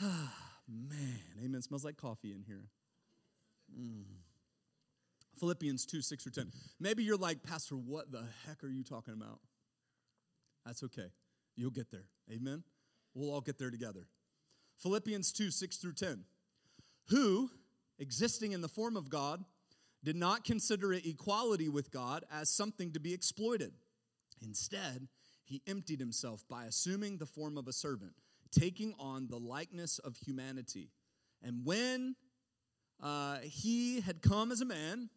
[0.68, 1.62] Man, amen.
[1.62, 2.64] Smells like coffee in here.
[3.78, 4.04] Mm.
[5.38, 6.52] Philippians 2 6 or 10.
[6.78, 9.40] Maybe you're like, Pastor, what the heck are you talking about?
[10.64, 11.08] That's okay.
[11.56, 12.06] You'll get there.
[12.32, 12.62] Amen.
[13.14, 14.06] We'll all get there together.
[14.78, 16.24] Philippians 2 6 through 10.
[17.08, 17.50] Who,
[17.98, 19.44] existing in the form of God,
[20.04, 23.72] did not consider it equality with God as something to be exploited.
[24.42, 25.08] Instead,
[25.44, 28.12] he emptied himself by assuming the form of a servant
[28.52, 30.90] taking on the likeness of humanity.
[31.42, 32.14] And when
[33.02, 35.08] uh, he had come as a man,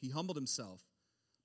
[0.00, 0.82] he humbled himself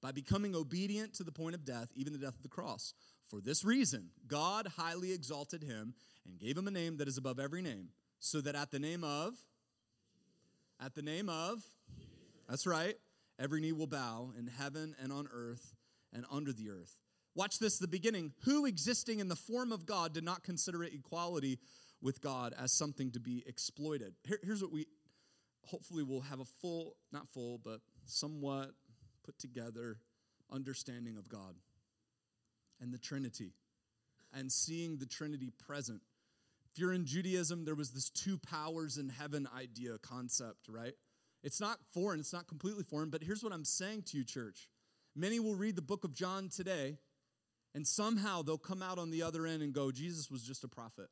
[0.02, 2.94] by becoming obedient to the point of death, even the death of the cross.
[3.30, 5.94] For this reason, God highly exalted him
[6.26, 9.04] and gave him a name that is above every name, so that at the name
[9.04, 9.34] of,
[10.84, 11.64] at the name of,
[12.48, 12.96] that's right,
[13.40, 15.76] every knee will bow in heaven and on earth
[16.14, 16.96] and under the earth
[17.38, 18.34] Watch this, the beginning.
[18.46, 21.60] Who existing in the form of God did not consider it equality
[22.02, 24.16] with God as something to be exploited.
[24.24, 24.88] Here, here's what we
[25.64, 28.72] hopefully will have a full, not full, but somewhat
[29.24, 30.00] put together
[30.52, 31.54] understanding of God
[32.82, 33.52] and the Trinity
[34.34, 36.02] and seeing the Trinity present.
[36.72, 40.94] If you're in Judaism, there was this two powers in heaven idea concept, right?
[41.44, 44.70] It's not foreign, it's not completely foreign, but here's what I'm saying to you, church.
[45.16, 46.98] Many will read the book of John today
[47.76, 50.68] and somehow they'll come out on the other end and go, Jesus was just a
[50.68, 51.10] prophet.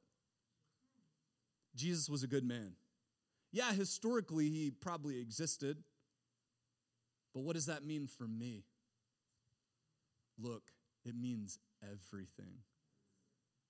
[1.75, 2.73] Jesus was a good man.
[3.51, 5.77] Yeah, historically, he probably existed.
[7.33, 8.63] But what does that mean for me?
[10.37, 10.63] Look,
[11.05, 12.59] it means everything.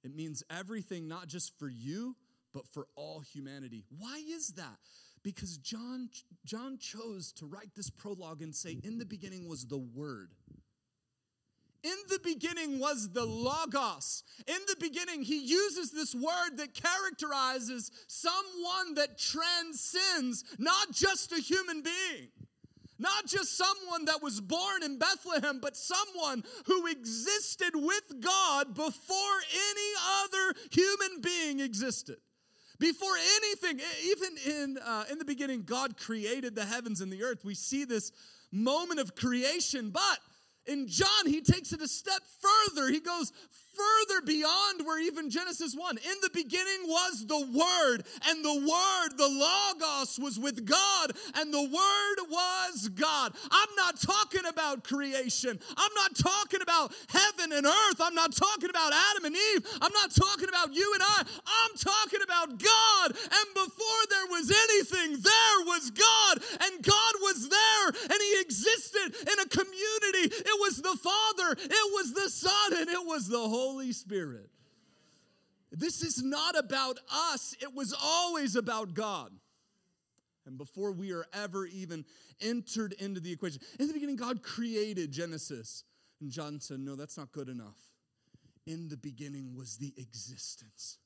[0.04, 2.15] It means everything, not just for you,
[2.54, 3.84] but for all humanity.
[3.98, 4.78] Why is that?
[5.24, 6.10] Because John,
[6.45, 10.30] John chose to write this prologue and say, In the beginning was the Word.
[11.86, 14.24] In the beginning was the Logos.
[14.48, 21.39] In the beginning, he uses this word that characterizes someone that transcends not just a
[21.39, 22.30] human being,
[22.98, 29.38] not just someone that was born in Bethlehem, but someone who existed with God before
[29.54, 29.91] any
[30.24, 32.18] other human being existed.
[32.80, 37.45] Before anything, even in, uh, in the beginning, God created the heavens and the earth.
[37.45, 38.12] We see this
[38.51, 40.20] moment of creation, but
[40.68, 42.89] in John, he takes it a step further.
[42.89, 43.32] He goes
[43.76, 45.97] further beyond where even Genesis 1.
[45.97, 51.53] In the beginning was the Word, and the Word, the Logos, was with God, and
[51.53, 53.34] the Word was God.
[53.51, 55.59] I'm not talking about creation.
[55.78, 57.99] I'm not talking about heaven and earth.
[57.99, 59.65] I'm not talking about Adam and Eve.
[59.82, 61.23] I'm not talking about you and I.
[61.45, 63.07] I'm talking about God.
[63.11, 69.15] And before there was anything, there was God, and God was there, and He existed
[69.21, 70.32] in a community.
[70.32, 74.49] It was the Father, it was the Son, and it was the Holy Spirit.
[75.72, 76.99] This is not about
[77.32, 79.32] us, it was always about God.
[80.45, 82.05] And before we are ever even
[82.39, 85.84] entered into the equation, in the beginning, God created Genesis.
[86.22, 87.80] And John said, No, that's not good enough.
[88.68, 90.99] In the beginning was the existence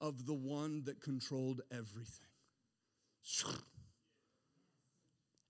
[0.00, 2.26] of the one that controlled everything.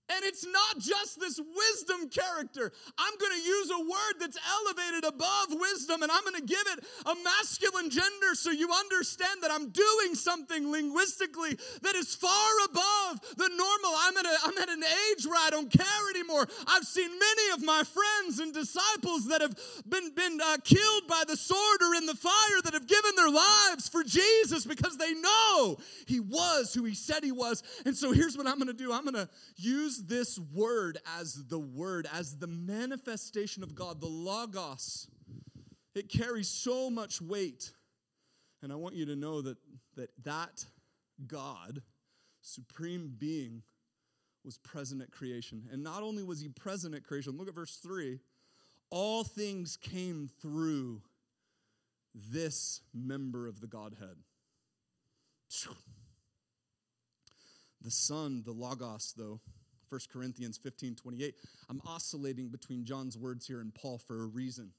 [0.09, 2.73] And it's not just this wisdom character.
[2.97, 6.65] I'm going to use a word that's elevated above wisdom and I'm going to give
[6.75, 12.51] it a masculine gender so you understand that I'm doing something linguistically that is far
[12.65, 13.91] above the normal.
[13.97, 16.47] I'm at, a, I'm at an age where I don't care anymore.
[16.67, 19.55] I've seen many of my friends and disciples that have
[19.87, 23.31] been, been uh, killed by the sword or in the fire that have given their
[23.31, 25.77] lives for Jesus because they know
[26.07, 27.63] he was who he said he was.
[27.85, 31.47] And so here's what I'm going to do I'm going to use this word as
[31.47, 35.07] the word, as the manifestation of God, the Logos.
[35.95, 37.71] It carries so much weight.
[38.61, 39.57] And I want you to know that
[39.95, 40.65] that, that
[41.27, 41.81] God,
[42.41, 43.61] supreme being,
[44.43, 45.67] was present at creation.
[45.71, 48.19] And not only was he present at creation, look at verse 3
[48.89, 51.01] all things came through
[52.13, 54.17] this member of the Godhead.
[57.81, 59.41] The Son, the Logos, though,
[59.93, 61.35] 1 Corinthians 15 28.
[61.69, 64.71] I'm oscillating between John's words here and Paul for a reason.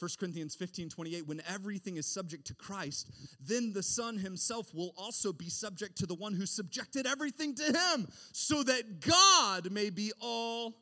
[0.00, 3.08] 1 Corinthians 15 28, when everything is subject to Christ,
[3.38, 7.62] then the Son himself will also be subject to the one who subjected everything to
[7.62, 10.74] him, so that God may be all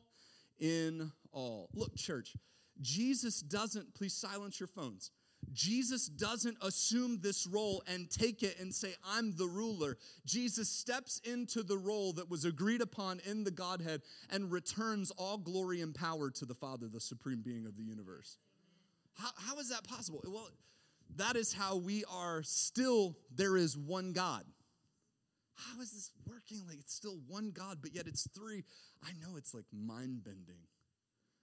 [0.57, 1.69] in all.
[1.75, 2.35] Look, church,
[2.81, 5.11] Jesus doesn't, please silence your phones.
[5.53, 9.97] Jesus doesn't assume this role and take it and say, I'm the ruler.
[10.25, 15.37] Jesus steps into the role that was agreed upon in the Godhead and returns all
[15.37, 18.37] glory and power to the Father, the supreme being of the universe.
[19.17, 20.21] How, how is that possible?
[20.25, 20.49] Well,
[21.15, 24.43] that is how we are still, there is one God.
[25.55, 26.65] How is this working?
[26.67, 28.63] Like it's still one God, but yet it's three.
[29.03, 30.61] I know it's like mind bending.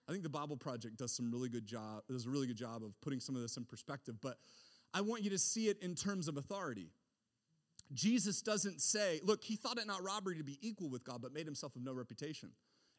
[0.09, 2.83] I think the Bible Project does some really good job, does a really good job
[2.85, 4.39] of putting some of this in perspective, but
[4.95, 6.91] I want you to see it in terms of authority.
[7.93, 11.33] Jesus doesn't say, look, he thought it not robbery to be equal with God, but
[11.33, 12.51] made himself of no reputation.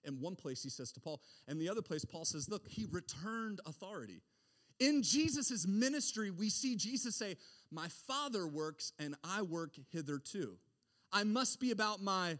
[0.03, 2.85] In one place, he says to Paul, and the other place, Paul says, look, he
[2.89, 4.21] returned authority.
[4.79, 7.35] In Jesus' ministry, we see Jesus say,
[7.71, 10.57] My Father works and I work hitherto.
[11.11, 12.37] I must be about my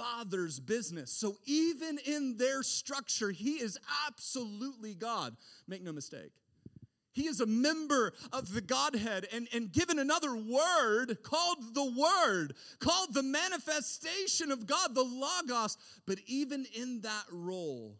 [0.00, 1.12] Father's business.
[1.12, 5.36] So even in their structure, he is absolutely God.
[5.68, 6.32] Make no mistake.
[7.12, 12.54] He is a member of the Godhead and, and given another word called the Word,
[12.78, 15.76] called the manifestation of God, the Logos.
[16.06, 17.96] But even in that role,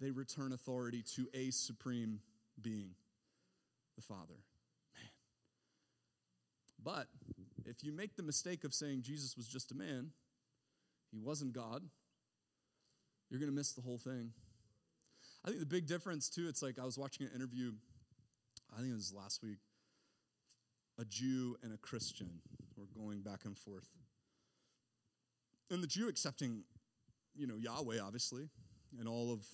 [0.00, 2.20] they return authority to a supreme
[2.60, 2.90] being,
[3.96, 4.36] the Father.
[4.94, 5.10] Man.
[6.84, 7.08] But
[7.64, 10.10] if you make the mistake of saying Jesus was just a man,
[11.10, 11.82] he wasn't God,
[13.30, 14.32] you're going to miss the whole thing.
[15.44, 17.72] I think the big difference, too, it's like I was watching an interview,
[18.72, 19.58] I think it was last week,
[20.98, 22.40] a Jew and a Christian
[22.76, 23.88] were going back and forth.
[25.70, 26.62] And the Jew accepting,
[27.34, 28.48] you know, Yahweh, obviously,
[28.98, 29.46] and all of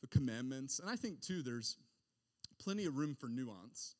[0.00, 0.78] the commandments.
[0.78, 1.76] And I think, too, there's
[2.58, 3.94] plenty of room for nuance.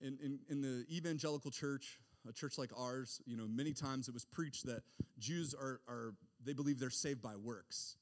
[0.00, 1.98] In, in, in the evangelical church,
[2.28, 4.82] a church like ours, you know, many times it was preached that
[5.18, 6.14] Jews are, are
[6.44, 7.96] they believe they're saved by works.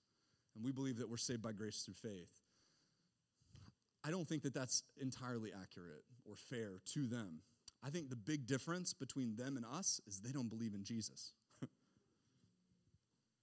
[0.54, 2.30] And we believe that we're saved by grace through faith.
[4.04, 7.40] I don't think that that's entirely accurate or fair to them.
[7.84, 11.32] I think the big difference between them and us is they don't believe in Jesus.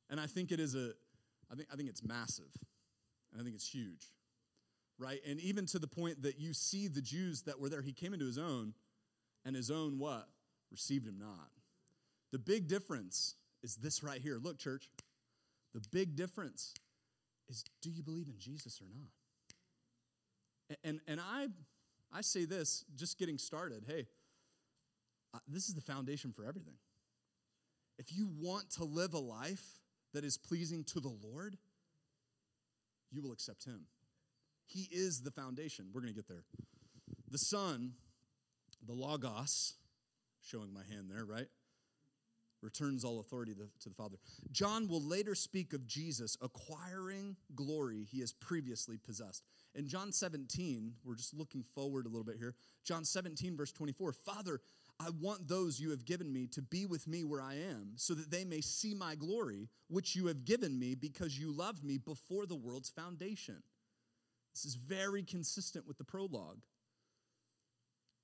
[0.09, 0.91] and I think it is a,
[1.51, 2.51] I think, I think it's massive.
[3.31, 4.11] And I think it's huge.
[4.97, 5.19] Right?
[5.27, 8.13] And even to the point that you see the Jews that were there, he came
[8.13, 8.73] into his own,
[9.45, 10.27] and his own what?
[10.71, 11.49] Received him not.
[12.31, 14.39] The big difference is this right here.
[14.41, 14.89] Look, church,
[15.73, 16.73] the big difference
[17.49, 19.09] is do you believe in Jesus or not?
[20.83, 21.47] And, and I,
[22.13, 24.05] I say this just getting started hey,
[25.33, 26.75] uh, this is the foundation for everything.
[27.97, 29.63] If you want to live a life
[30.13, 31.57] that is pleasing to the Lord,
[33.11, 33.81] you will accept Him.
[34.65, 35.87] He is the foundation.
[35.93, 36.45] We're going to get there.
[37.29, 37.93] The Son,
[38.85, 39.73] the Logos,
[40.41, 41.47] showing my hand there, right?
[42.61, 44.17] Returns all authority to the Father.
[44.51, 49.43] John will later speak of Jesus acquiring glory he has previously possessed.
[49.75, 52.55] In John 17, we're just looking forward a little bit here.
[52.83, 54.59] John 17, verse 24 Father,
[54.99, 58.13] I want those you have given me to be with me where I am, so
[58.13, 61.97] that they may see my glory, which you have given me because you loved me
[61.97, 63.63] before the world's foundation.
[64.53, 66.59] This is very consistent with the prologue.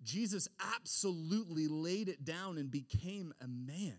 [0.03, 3.97] Jesus absolutely laid it down and became a man.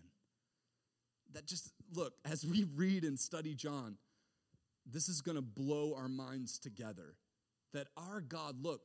[1.33, 3.97] That just, look, as we read and study John,
[4.85, 7.15] this is going to blow our minds together.
[7.73, 8.81] That our God, look,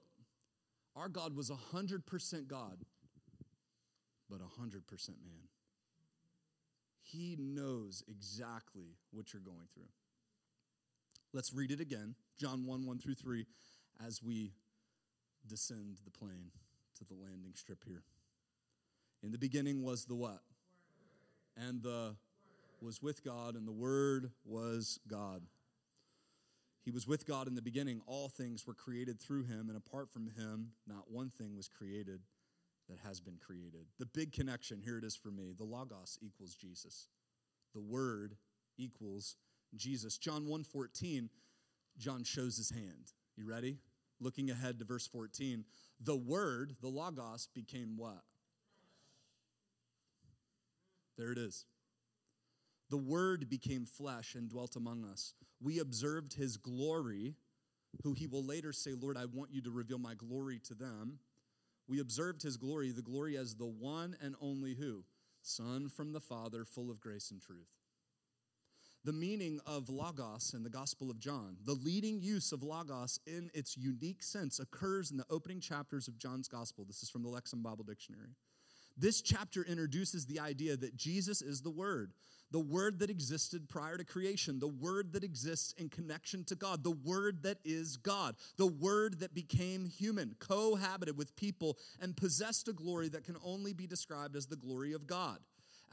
[0.96, 2.84] our God was 100% God,
[4.28, 5.48] but 100% man.
[7.02, 9.88] He knows exactly what you're going through.
[11.32, 13.46] Let's read it again John 1 1 through 3
[14.06, 14.52] as we
[15.46, 16.50] descend the plane
[17.02, 18.02] to the landing strip here.
[19.22, 20.30] In the beginning was the what?
[20.30, 20.40] Word.
[21.56, 22.16] And the Word.
[22.80, 25.42] was with God, and the Word was God.
[26.84, 28.00] He was with God in the beginning.
[28.06, 32.20] All things were created through him, and apart from him, not one thing was created
[32.88, 33.86] that has been created.
[33.98, 37.08] The big connection, here it is for me the Logos equals Jesus.
[37.74, 38.36] The Word
[38.78, 39.36] equals
[39.76, 40.18] Jesus.
[40.18, 41.30] John 1 14,
[41.98, 43.12] John shows his hand.
[43.36, 43.78] You ready?
[44.20, 45.64] Looking ahead to verse 14,
[46.04, 48.22] the Word, the Logos, became what?
[51.16, 51.66] There it is.
[52.90, 55.34] The Word became flesh and dwelt among us.
[55.60, 57.36] We observed his glory,
[58.02, 61.18] who he will later say, Lord, I want you to reveal my glory to them.
[61.88, 65.04] We observed his glory, the glory as the one and only who?
[65.42, 67.68] Son from the Father, full of grace and truth.
[69.04, 73.50] The meaning of Logos in the Gospel of John, the leading use of Logos in
[73.52, 76.84] its unique sense occurs in the opening chapters of John's Gospel.
[76.84, 78.36] This is from the Lexham Bible Dictionary.
[78.96, 82.12] This chapter introduces the idea that Jesus is the Word,
[82.52, 86.84] the Word that existed prior to creation, the Word that exists in connection to God,
[86.84, 92.68] the Word that is God, the Word that became human, cohabited with people, and possessed
[92.68, 95.38] a glory that can only be described as the glory of God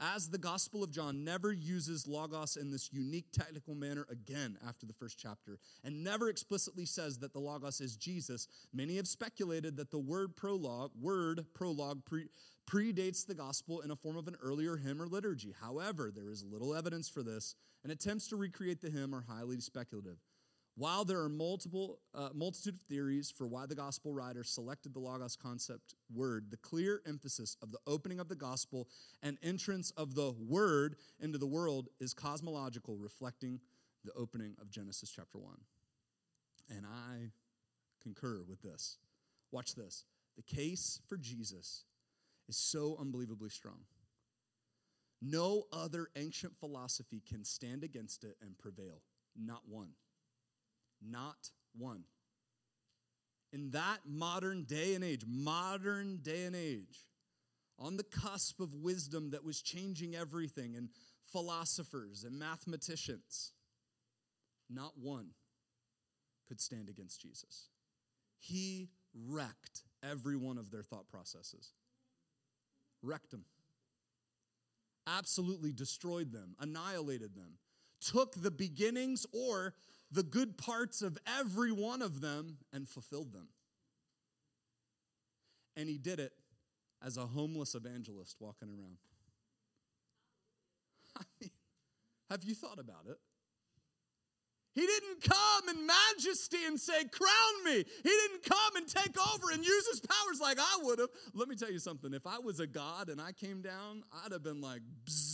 [0.00, 4.86] as the Gospel of John never uses Logos in this unique technical manner again after
[4.86, 9.76] the first chapter, and never explicitly says that the Logos is Jesus, many have speculated
[9.76, 12.28] that the word prologue, word prologue pre,
[12.66, 15.54] predates the Gospel in a form of an earlier hymn or liturgy.
[15.60, 19.60] However, there is little evidence for this, and attempts to recreate the hymn are highly
[19.60, 20.18] speculative.
[20.76, 25.00] While there are multiple uh, multitude of theories for why the gospel writer selected the
[25.00, 28.88] logos concept word, the clear emphasis of the opening of the gospel
[29.22, 33.60] and entrance of the word into the world is cosmological, reflecting
[34.04, 35.54] the opening of Genesis chapter 1.
[36.70, 37.32] And I
[38.02, 38.98] concur with this.
[39.52, 40.04] Watch this.
[40.36, 41.84] The case for Jesus
[42.48, 43.80] is so unbelievably strong.
[45.20, 49.02] No other ancient philosophy can stand against it and prevail.
[49.36, 49.90] Not one.
[51.00, 52.04] Not one.
[53.52, 57.08] In that modern day and age, modern day and age,
[57.78, 60.90] on the cusp of wisdom that was changing everything, and
[61.26, 63.52] philosophers and mathematicians,
[64.68, 65.30] not one
[66.46, 67.68] could stand against Jesus.
[68.38, 71.72] He wrecked every one of their thought processes,
[73.02, 73.44] wrecked them,
[75.06, 77.58] absolutely destroyed them, annihilated them,
[78.00, 79.74] took the beginnings or
[80.10, 83.48] the good parts of every one of them and fulfilled them.
[85.76, 86.32] And he did it
[87.04, 88.98] as a homeless evangelist walking around.
[91.18, 91.50] I mean,
[92.30, 93.18] have you thought about it?
[94.74, 97.84] He didn't come in majesty and say, Crown me.
[98.02, 101.08] He didn't come and take over and use his powers like I would have.
[101.34, 102.14] Let me tell you something.
[102.14, 105.29] If I was a God and I came down, I'd have been like, bzz,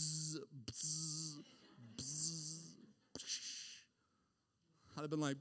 [4.97, 5.37] I'd have been like,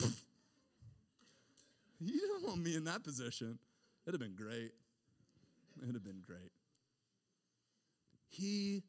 [2.00, 3.60] you don't want me in that position.
[4.06, 4.72] It'd have been great.
[5.80, 6.50] It'd have been great.
[8.28, 8.82] He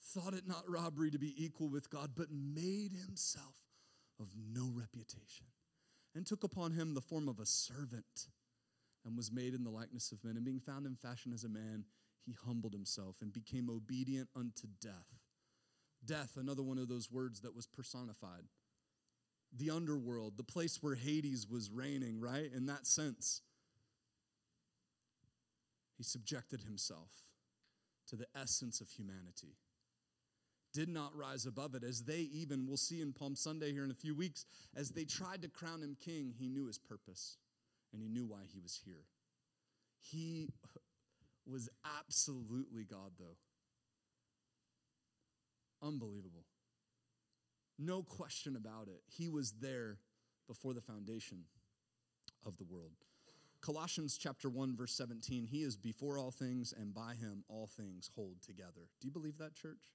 [0.00, 3.54] thought it not robbery to be equal with God, but made himself
[4.18, 5.46] of no reputation
[6.14, 8.28] and took upon him the form of a servant
[9.04, 10.36] and was made in the likeness of men.
[10.36, 11.84] And being found in fashion as a man,
[12.24, 15.20] he humbled himself and became obedient unto death.
[16.04, 18.44] Death, another one of those words that was personified
[19.56, 22.50] the underworld, the place where Hades was reigning, right?
[22.52, 23.42] In that sense.
[25.96, 27.10] He subjected himself
[28.08, 29.56] to the essence of humanity.
[30.72, 33.92] Did not rise above it, as they even, we'll see in Palm Sunday here in
[33.92, 34.44] a few weeks,
[34.74, 37.36] as they tried to crown him king, he knew his purpose
[37.92, 39.04] and he knew why he was here.
[40.00, 40.48] He
[41.46, 43.36] was absolutely God, though.
[45.86, 46.44] Unbelievable.
[47.78, 49.02] No question about it.
[49.06, 49.98] He was there
[50.46, 51.44] before the foundation
[52.46, 52.92] of the world.
[53.60, 58.10] Colossians chapter 1 verse 17, he is before all things and by him all things
[58.14, 58.88] hold together.
[59.00, 59.92] Do you believe that church?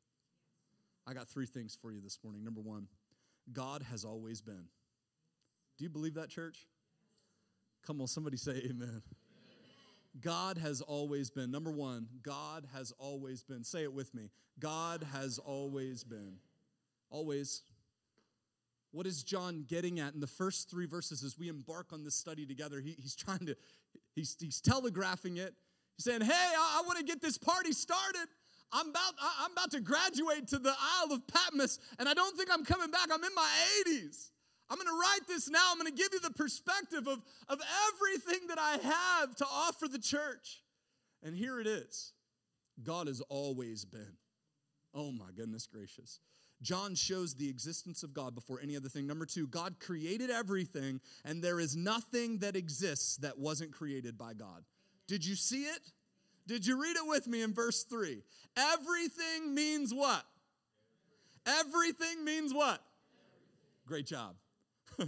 [1.07, 2.43] I got three things for you this morning.
[2.43, 2.87] Number 1,
[3.53, 4.65] God has always been.
[5.77, 6.67] Do you believe that, church?
[7.85, 8.73] Come on, somebody say amen.
[8.81, 9.01] amen.
[10.19, 11.51] God has always been.
[11.51, 13.63] Number one, God has always been.
[13.63, 14.29] Say it with me.
[14.59, 16.35] God has always been.
[17.09, 17.63] Always.
[18.91, 22.15] What is John getting at in the first three verses as we embark on this
[22.15, 22.79] study together?
[22.79, 23.55] He, he's trying to,
[24.15, 25.53] he's, he's telegraphing it.
[25.97, 28.27] He's saying, Hey, I, I want to get this party started.
[28.71, 32.35] I'm about, I, I'm about to graduate to the Isle of Patmos, and I don't
[32.37, 33.09] think I'm coming back.
[33.11, 33.49] I'm in my
[33.87, 34.29] 80s.
[34.69, 35.71] I'm going to write this now.
[35.71, 39.87] I'm going to give you the perspective of, of everything that I have to offer
[39.87, 40.61] the church.
[41.23, 42.13] And here it is
[42.83, 44.17] God has always been.
[44.93, 46.19] Oh my goodness gracious.
[46.61, 49.07] John shows the existence of God before any other thing.
[49.07, 54.33] Number two, God created everything, and there is nothing that exists that wasn't created by
[54.33, 54.63] God.
[55.07, 55.79] Did you see it?
[56.47, 58.23] Did you read it with me in verse three?
[58.57, 60.25] Everything means what?
[61.45, 62.81] Everything means what?
[63.87, 64.35] Great job.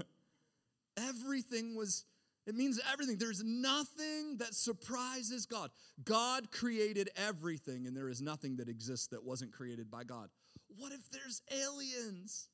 [0.97, 2.05] everything was,
[2.47, 3.17] it means everything.
[3.17, 5.69] There's nothing that surprises God.
[6.03, 10.29] God created everything, and there is nothing that exists that wasn't created by God.
[10.77, 12.47] What if there's aliens?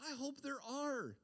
[0.00, 1.16] I hope there are.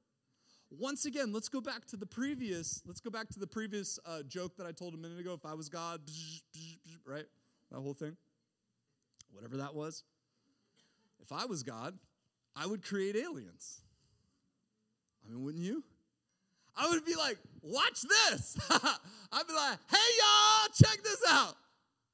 [0.70, 2.82] Once again, let's go back to the previous.
[2.86, 5.34] Let's go back to the previous uh, joke that I told a minute ago.
[5.34, 6.00] If I was God,
[7.04, 7.26] right?
[7.70, 8.16] That whole thing,
[9.30, 10.02] whatever that was.
[11.20, 11.98] If I was God,
[12.56, 13.82] I would create aliens.
[15.24, 15.84] I mean, wouldn't you?
[16.76, 18.56] I would be like, watch this.
[18.70, 21.54] I'd be like, hey, y'all, check this out.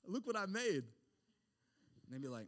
[0.07, 0.83] Look what I made.
[0.83, 2.47] And they'd be like,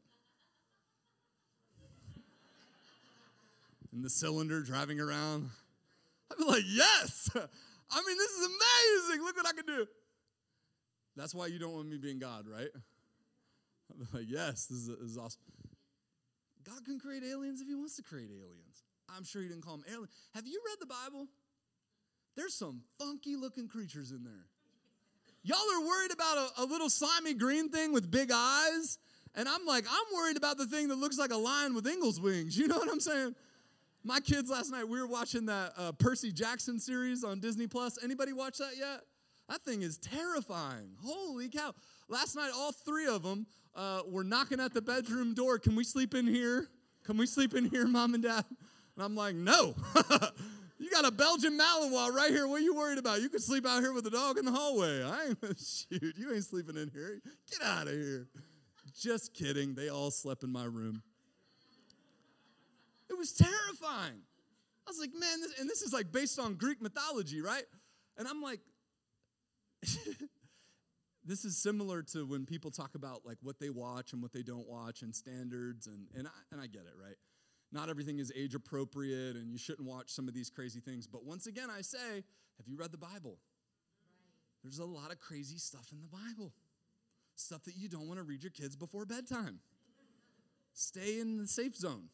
[3.92, 5.50] in the cylinder driving around.
[6.30, 7.30] I'd be like, yes.
[7.34, 9.24] I mean, this is amazing.
[9.24, 9.86] Look what I can do.
[11.16, 12.68] That's why you don't want me being God, right?
[13.90, 15.40] I'd be like, yes, this is, this is awesome.
[16.64, 18.84] God can create aliens if he wants to create aliens.
[19.08, 20.10] I'm sure he didn't call them aliens.
[20.34, 21.26] Have you read the Bible?
[22.36, 24.46] There's some funky looking creatures in there.
[25.42, 28.98] Y'all are worried about a, a little slimy green thing with big eyes.
[29.34, 32.20] And I'm like, I'm worried about the thing that looks like a lion with eagle's
[32.20, 32.56] wings.
[32.56, 33.34] You know what I'm saying?
[34.02, 38.02] My kids last night, we were watching that uh, Percy Jackson series on Disney Plus.
[38.02, 39.02] Anybody watch that yet?
[39.50, 40.92] That thing is terrifying.
[41.04, 41.74] Holy cow.
[42.08, 45.58] Last night, all three of them uh, were knocking at the bedroom door.
[45.58, 46.68] Can we sleep in here?
[47.04, 48.44] Can we sleep in here, mom and dad?
[48.48, 49.74] And I'm like, no.
[50.78, 52.48] you got a Belgian Malinois right here.
[52.48, 53.20] What are you worried about?
[53.20, 55.02] You can sleep out here with a dog in the hallway.
[55.02, 57.20] I ain't, shoot, you ain't sleeping in here.
[57.50, 58.28] Get out of here.
[58.98, 59.74] Just kidding.
[59.74, 61.02] They all slept in my room.
[63.20, 64.22] Was terrifying.
[64.86, 67.64] I was like, man, this, and this is like based on Greek mythology, right?
[68.16, 68.60] And I'm like,
[71.26, 74.42] this is similar to when people talk about like what they watch and what they
[74.42, 77.16] don't watch and standards, and, and, I, and I get it, right?
[77.70, 81.06] Not everything is age appropriate, and you shouldn't watch some of these crazy things.
[81.06, 82.24] But once again, I say,
[82.56, 83.36] have you read the Bible?
[84.62, 86.54] There's a lot of crazy stuff in the Bible,
[87.34, 89.60] stuff that you don't want to read your kids before bedtime.
[90.72, 92.08] Stay in the safe zone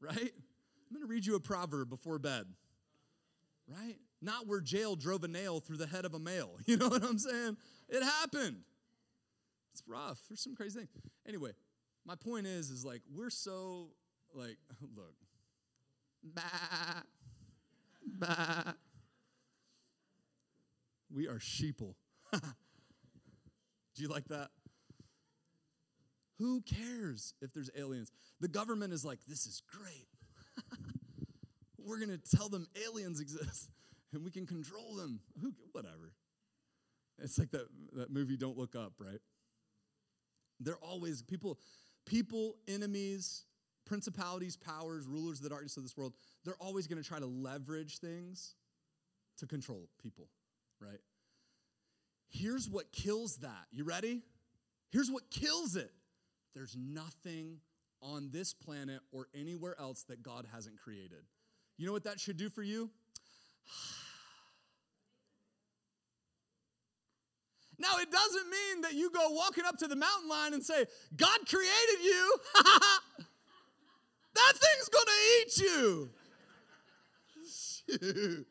[0.00, 0.16] right?
[0.18, 2.46] I'm going to read you a proverb before bed,
[3.68, 3.96] right?
[4.22, 6.58] Not where Jael drove a nail through the head of a male.
[6.66, 7.56] You know what I'm saying?
[7.88, 8.58] It happened.
[9.72, 10.20] It's rough.
[10.28, 10.90] There's some crazy things.
[11.26, 11.50] Anyway,
[12.04, 13.88] my point is, is like we're so
[14.34, 14.56] like,
[14.96, 15.14] look,
[16.22, 17.02] bah,
[18.18, 18.72] bah.
[21.12, 21.94] We are sheeple.
[22.32, 24.50] Do you like that?
[26.38, 28.12] Who cares if there's aliens?
[28.40, 30.08] The government is like, this is great.
[31.78, 33.70] We're going to tell them aliens exist
[34.12, 35.20] and we can control them.
[35.40, 36.12] Who, whatever.
[37.18, 39.20] It's like that, that movie Don't Look Up, right?
[40.60, 41.58] They're always people,
[42.04, 43.44] people, enemies,
[43.86, 46.12] principalities, powers, rulers of the darkness of this world,
[46.44, 48.54] they're always going to try to leverage things
[49.38, 50.28] to control people,
[50.80, 50.98] right?
[52.28, 53.66] Here's what kills that.
[53.70, 54.22] You ready?
[54.90, 55.90] Here's what kills it
[56.56, 57.58] there's nothing
[58.00, 61.22] on this planet or anywhere else that God hasn't created.
[61.76, 62.90] You know what that should do for you?
[67.78, 70.86] Now, it doesn't mean that you go walking up to the mountain line and say,
[71.14, 72.34] God created you.
[74.34, 76.08] that thing's going to eat you.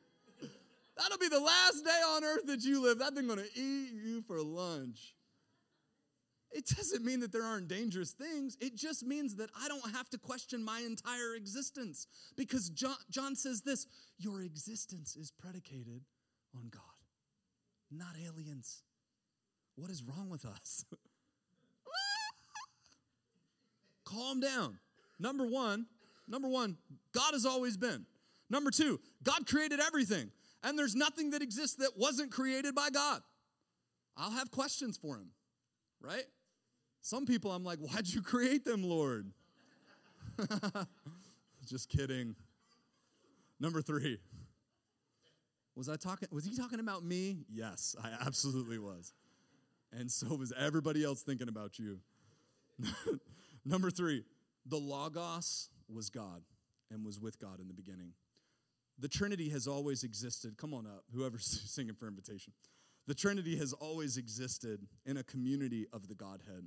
[0.96, 3.00] That'll be the last day on earth that you live.
[3.00, 5.15] That thing's going to eat you for lunch.
[6.52, 8.58] It doesn't mean that there aren't dangerous things.
[8.62, 12.08] It just means that I don't have to question my entire existence.
[12.38, 13.88] Because John, John says this
[14.18, 16.04] your existence is predicated
[16.56, 16.82] on God,
[17.92, 18.84] not aliens.
[19.76, 20.86] What is wrong with us?
[24.06, 24.80] Calm down.
[25.20, 25.88] Number one,
[26.28, 26.78] number one,
[27.14, 28.06] God has always been.
[28.50, 30.32] Number two, God created everything,
[30.64, 33.22] and there's nothing that exists that wasn't created by God.
[34.16, 35.32] I'll have questions for him,
[36.00, 36.24] right?
[37.06, 39.30] Some people I'm like, why'd you create them, Lord?
[41.68, 42.36] Just kidding.
[43.60, 44.18] Number three.
[45.76, 47.46] Was I talking, was he talking about me?
[47.48, 49.14] Yes, I absolutely was.
[49.94, 52.00] And so was everybody else thinking about you.
[53.66, 54.24] Number three,
[54.66, 56.42] the Logos was God
[56.90, 58.14] and was with God in the beginning.
[58.98, 60.58] The Trinity has always existed.
[60.58, 62.54] Come on up, whoever's singing for invitation.
[63.06, 66.66] The Trinity has always existed in a community of the Godhead.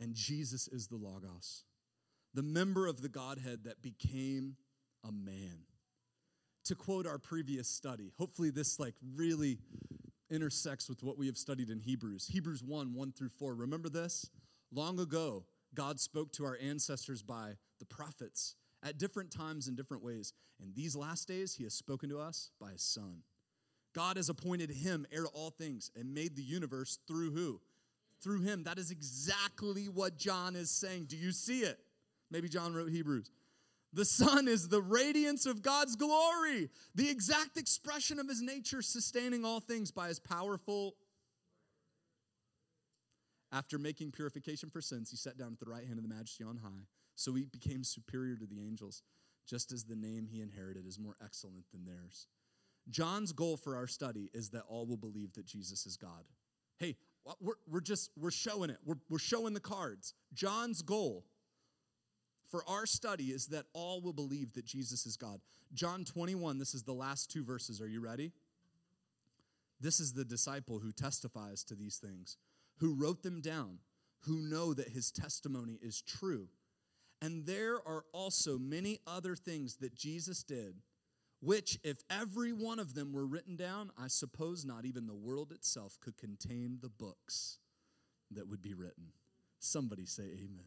[0.00, 1.64] And Jesus is the Logos,
[2.32, 4.56] the member of the Godhead that became
[5.06, 5.64] a man.
[6.64, 9.58] To quote our previous study, hopefully this like really
[10.30, 12.28] intersects with what we have studied in Hebrews.
[12.32, 13.54] Hebrews 1 1 through 4.
[13.54, 14.30] Remember this?
[14.72, 15.44] Long ago,
[15.74, 20.32] God spoke to our ancestors by the prophets at different times in different ways.
[20.62, 23.22] In these last days, he has spoken to us by his Son.
[23.94, 27.60] God has appointed him heir to all things and made the universe through who?
[28.22, 28.64] Through him.
[28.64, 31.06] That is exactly what John is saying.
[31.06, 31.78] Do you see it?
[32.30, 33.30] Maybe John wrote Hebrews.
[33.92, 39.44] The Son is the radiance of God's glory, the exact expression of his nature, sustaining
[39.44, 40.94] all things by his powerful.
[43.52, 46.44] After making purification for sins, he sat down at the right hand of the majesty
[46.44, 46.86] on high.
[47.16, 49.02] So he became superior to the angels,
[49.46, 52.28] just as the name he inherited is more excellent than theirs.
[52.88, 56.24] John's goal for our study is that all will believe that Jesus is God.
[56.78, 56.96] Hey,
[57.40, 58.78] we're, we're just, we're showing it.
[58.84, 60.14] We're, we're showing the cards.
[60.32, 61.24] John's goal
[62.50, 65.40] for our study is that all will believe that Jesus is God.
[65.72, 67.80] John 21, this is the last two verses.
[67.80, 68.32] Are you ready?
[69.80, 72.36] This is the disciple who testifies to these things,
[72.78, 73.78] who wrote them down,
[74.24, 76.48] who know that his testimony is true.
[77.22, 80.74] And there are also many other things that Jesus did,
[81.40, 85.52] which, if every one of them were written down, I suppose not even the world
[85.52, 87.58] itself could contain the books
[88.30, 89.12] that would be written.
[89.58, 90.66] Somebody say, Amen.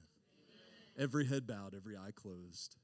[0.98, 2.76] Every head bowed, every eye closed.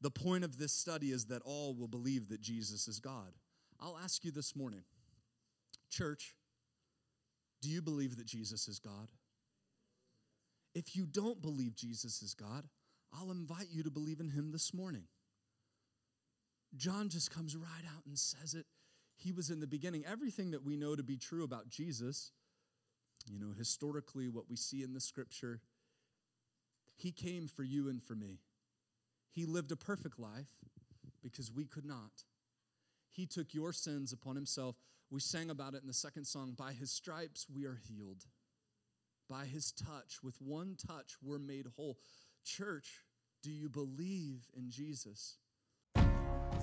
[0.00, 3.32] The point of this study is that all will believe that Jesus is God.
[3.80, 4.82] I'll ask you this morning,
[5.90, 6.34] church,
[7.60, 9.08] do you believe that Jesus is God?
[10.74, 12.64] If you don't believe Jesus is God,
[13.12, 15.04] I'll invite you to believe in him this morning.
[16.76, 18.66] John just comes right out and says it.
[19.16, 20.04] He was in the beginning.
[20.06, 22.30] Everything that we know to be true about Jesus,
[23.26, 25.60] you know, historically, what we see in the scripture,
[26.96, 28.40] he came for you and for me.
[29.30, 30.50] He lived a perfect life
[31.22, 32.24] because we could not.
[33.10, 34.76] He took your sins upon himself.
[35.10, 36.54] We sang about it in the second song.
[36.56, 38.24] By his stripes, we are healed.
[39.28, 41.98] By his touch, with one touch, we're made whole.
[42.44, 43.04] Church,
[43.42, 45.36] do you believe in Jesus?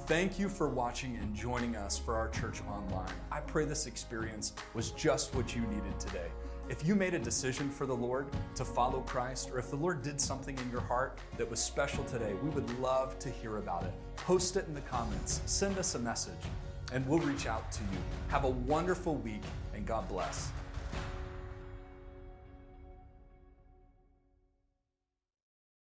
[0.08, 3.12] Thank you for watching and joining us for our church online.
[3.32, 6.28] I pray this experience was just what you needed today.
[6.70, 10.04] If you made a decision for the Lord to follow Christ, or if the Lord
[10.04, 13.84] did something in your heart that was special today, we would love to hear about
[13.84, 13.94] it.
[14.16, 16.34] Post it in the comments, send us a message,
[16.94, 17.98] and we'll reach out to you.
[18.28, 19.42] Have a wonderful week,
[19.74, 20.52] and God bless.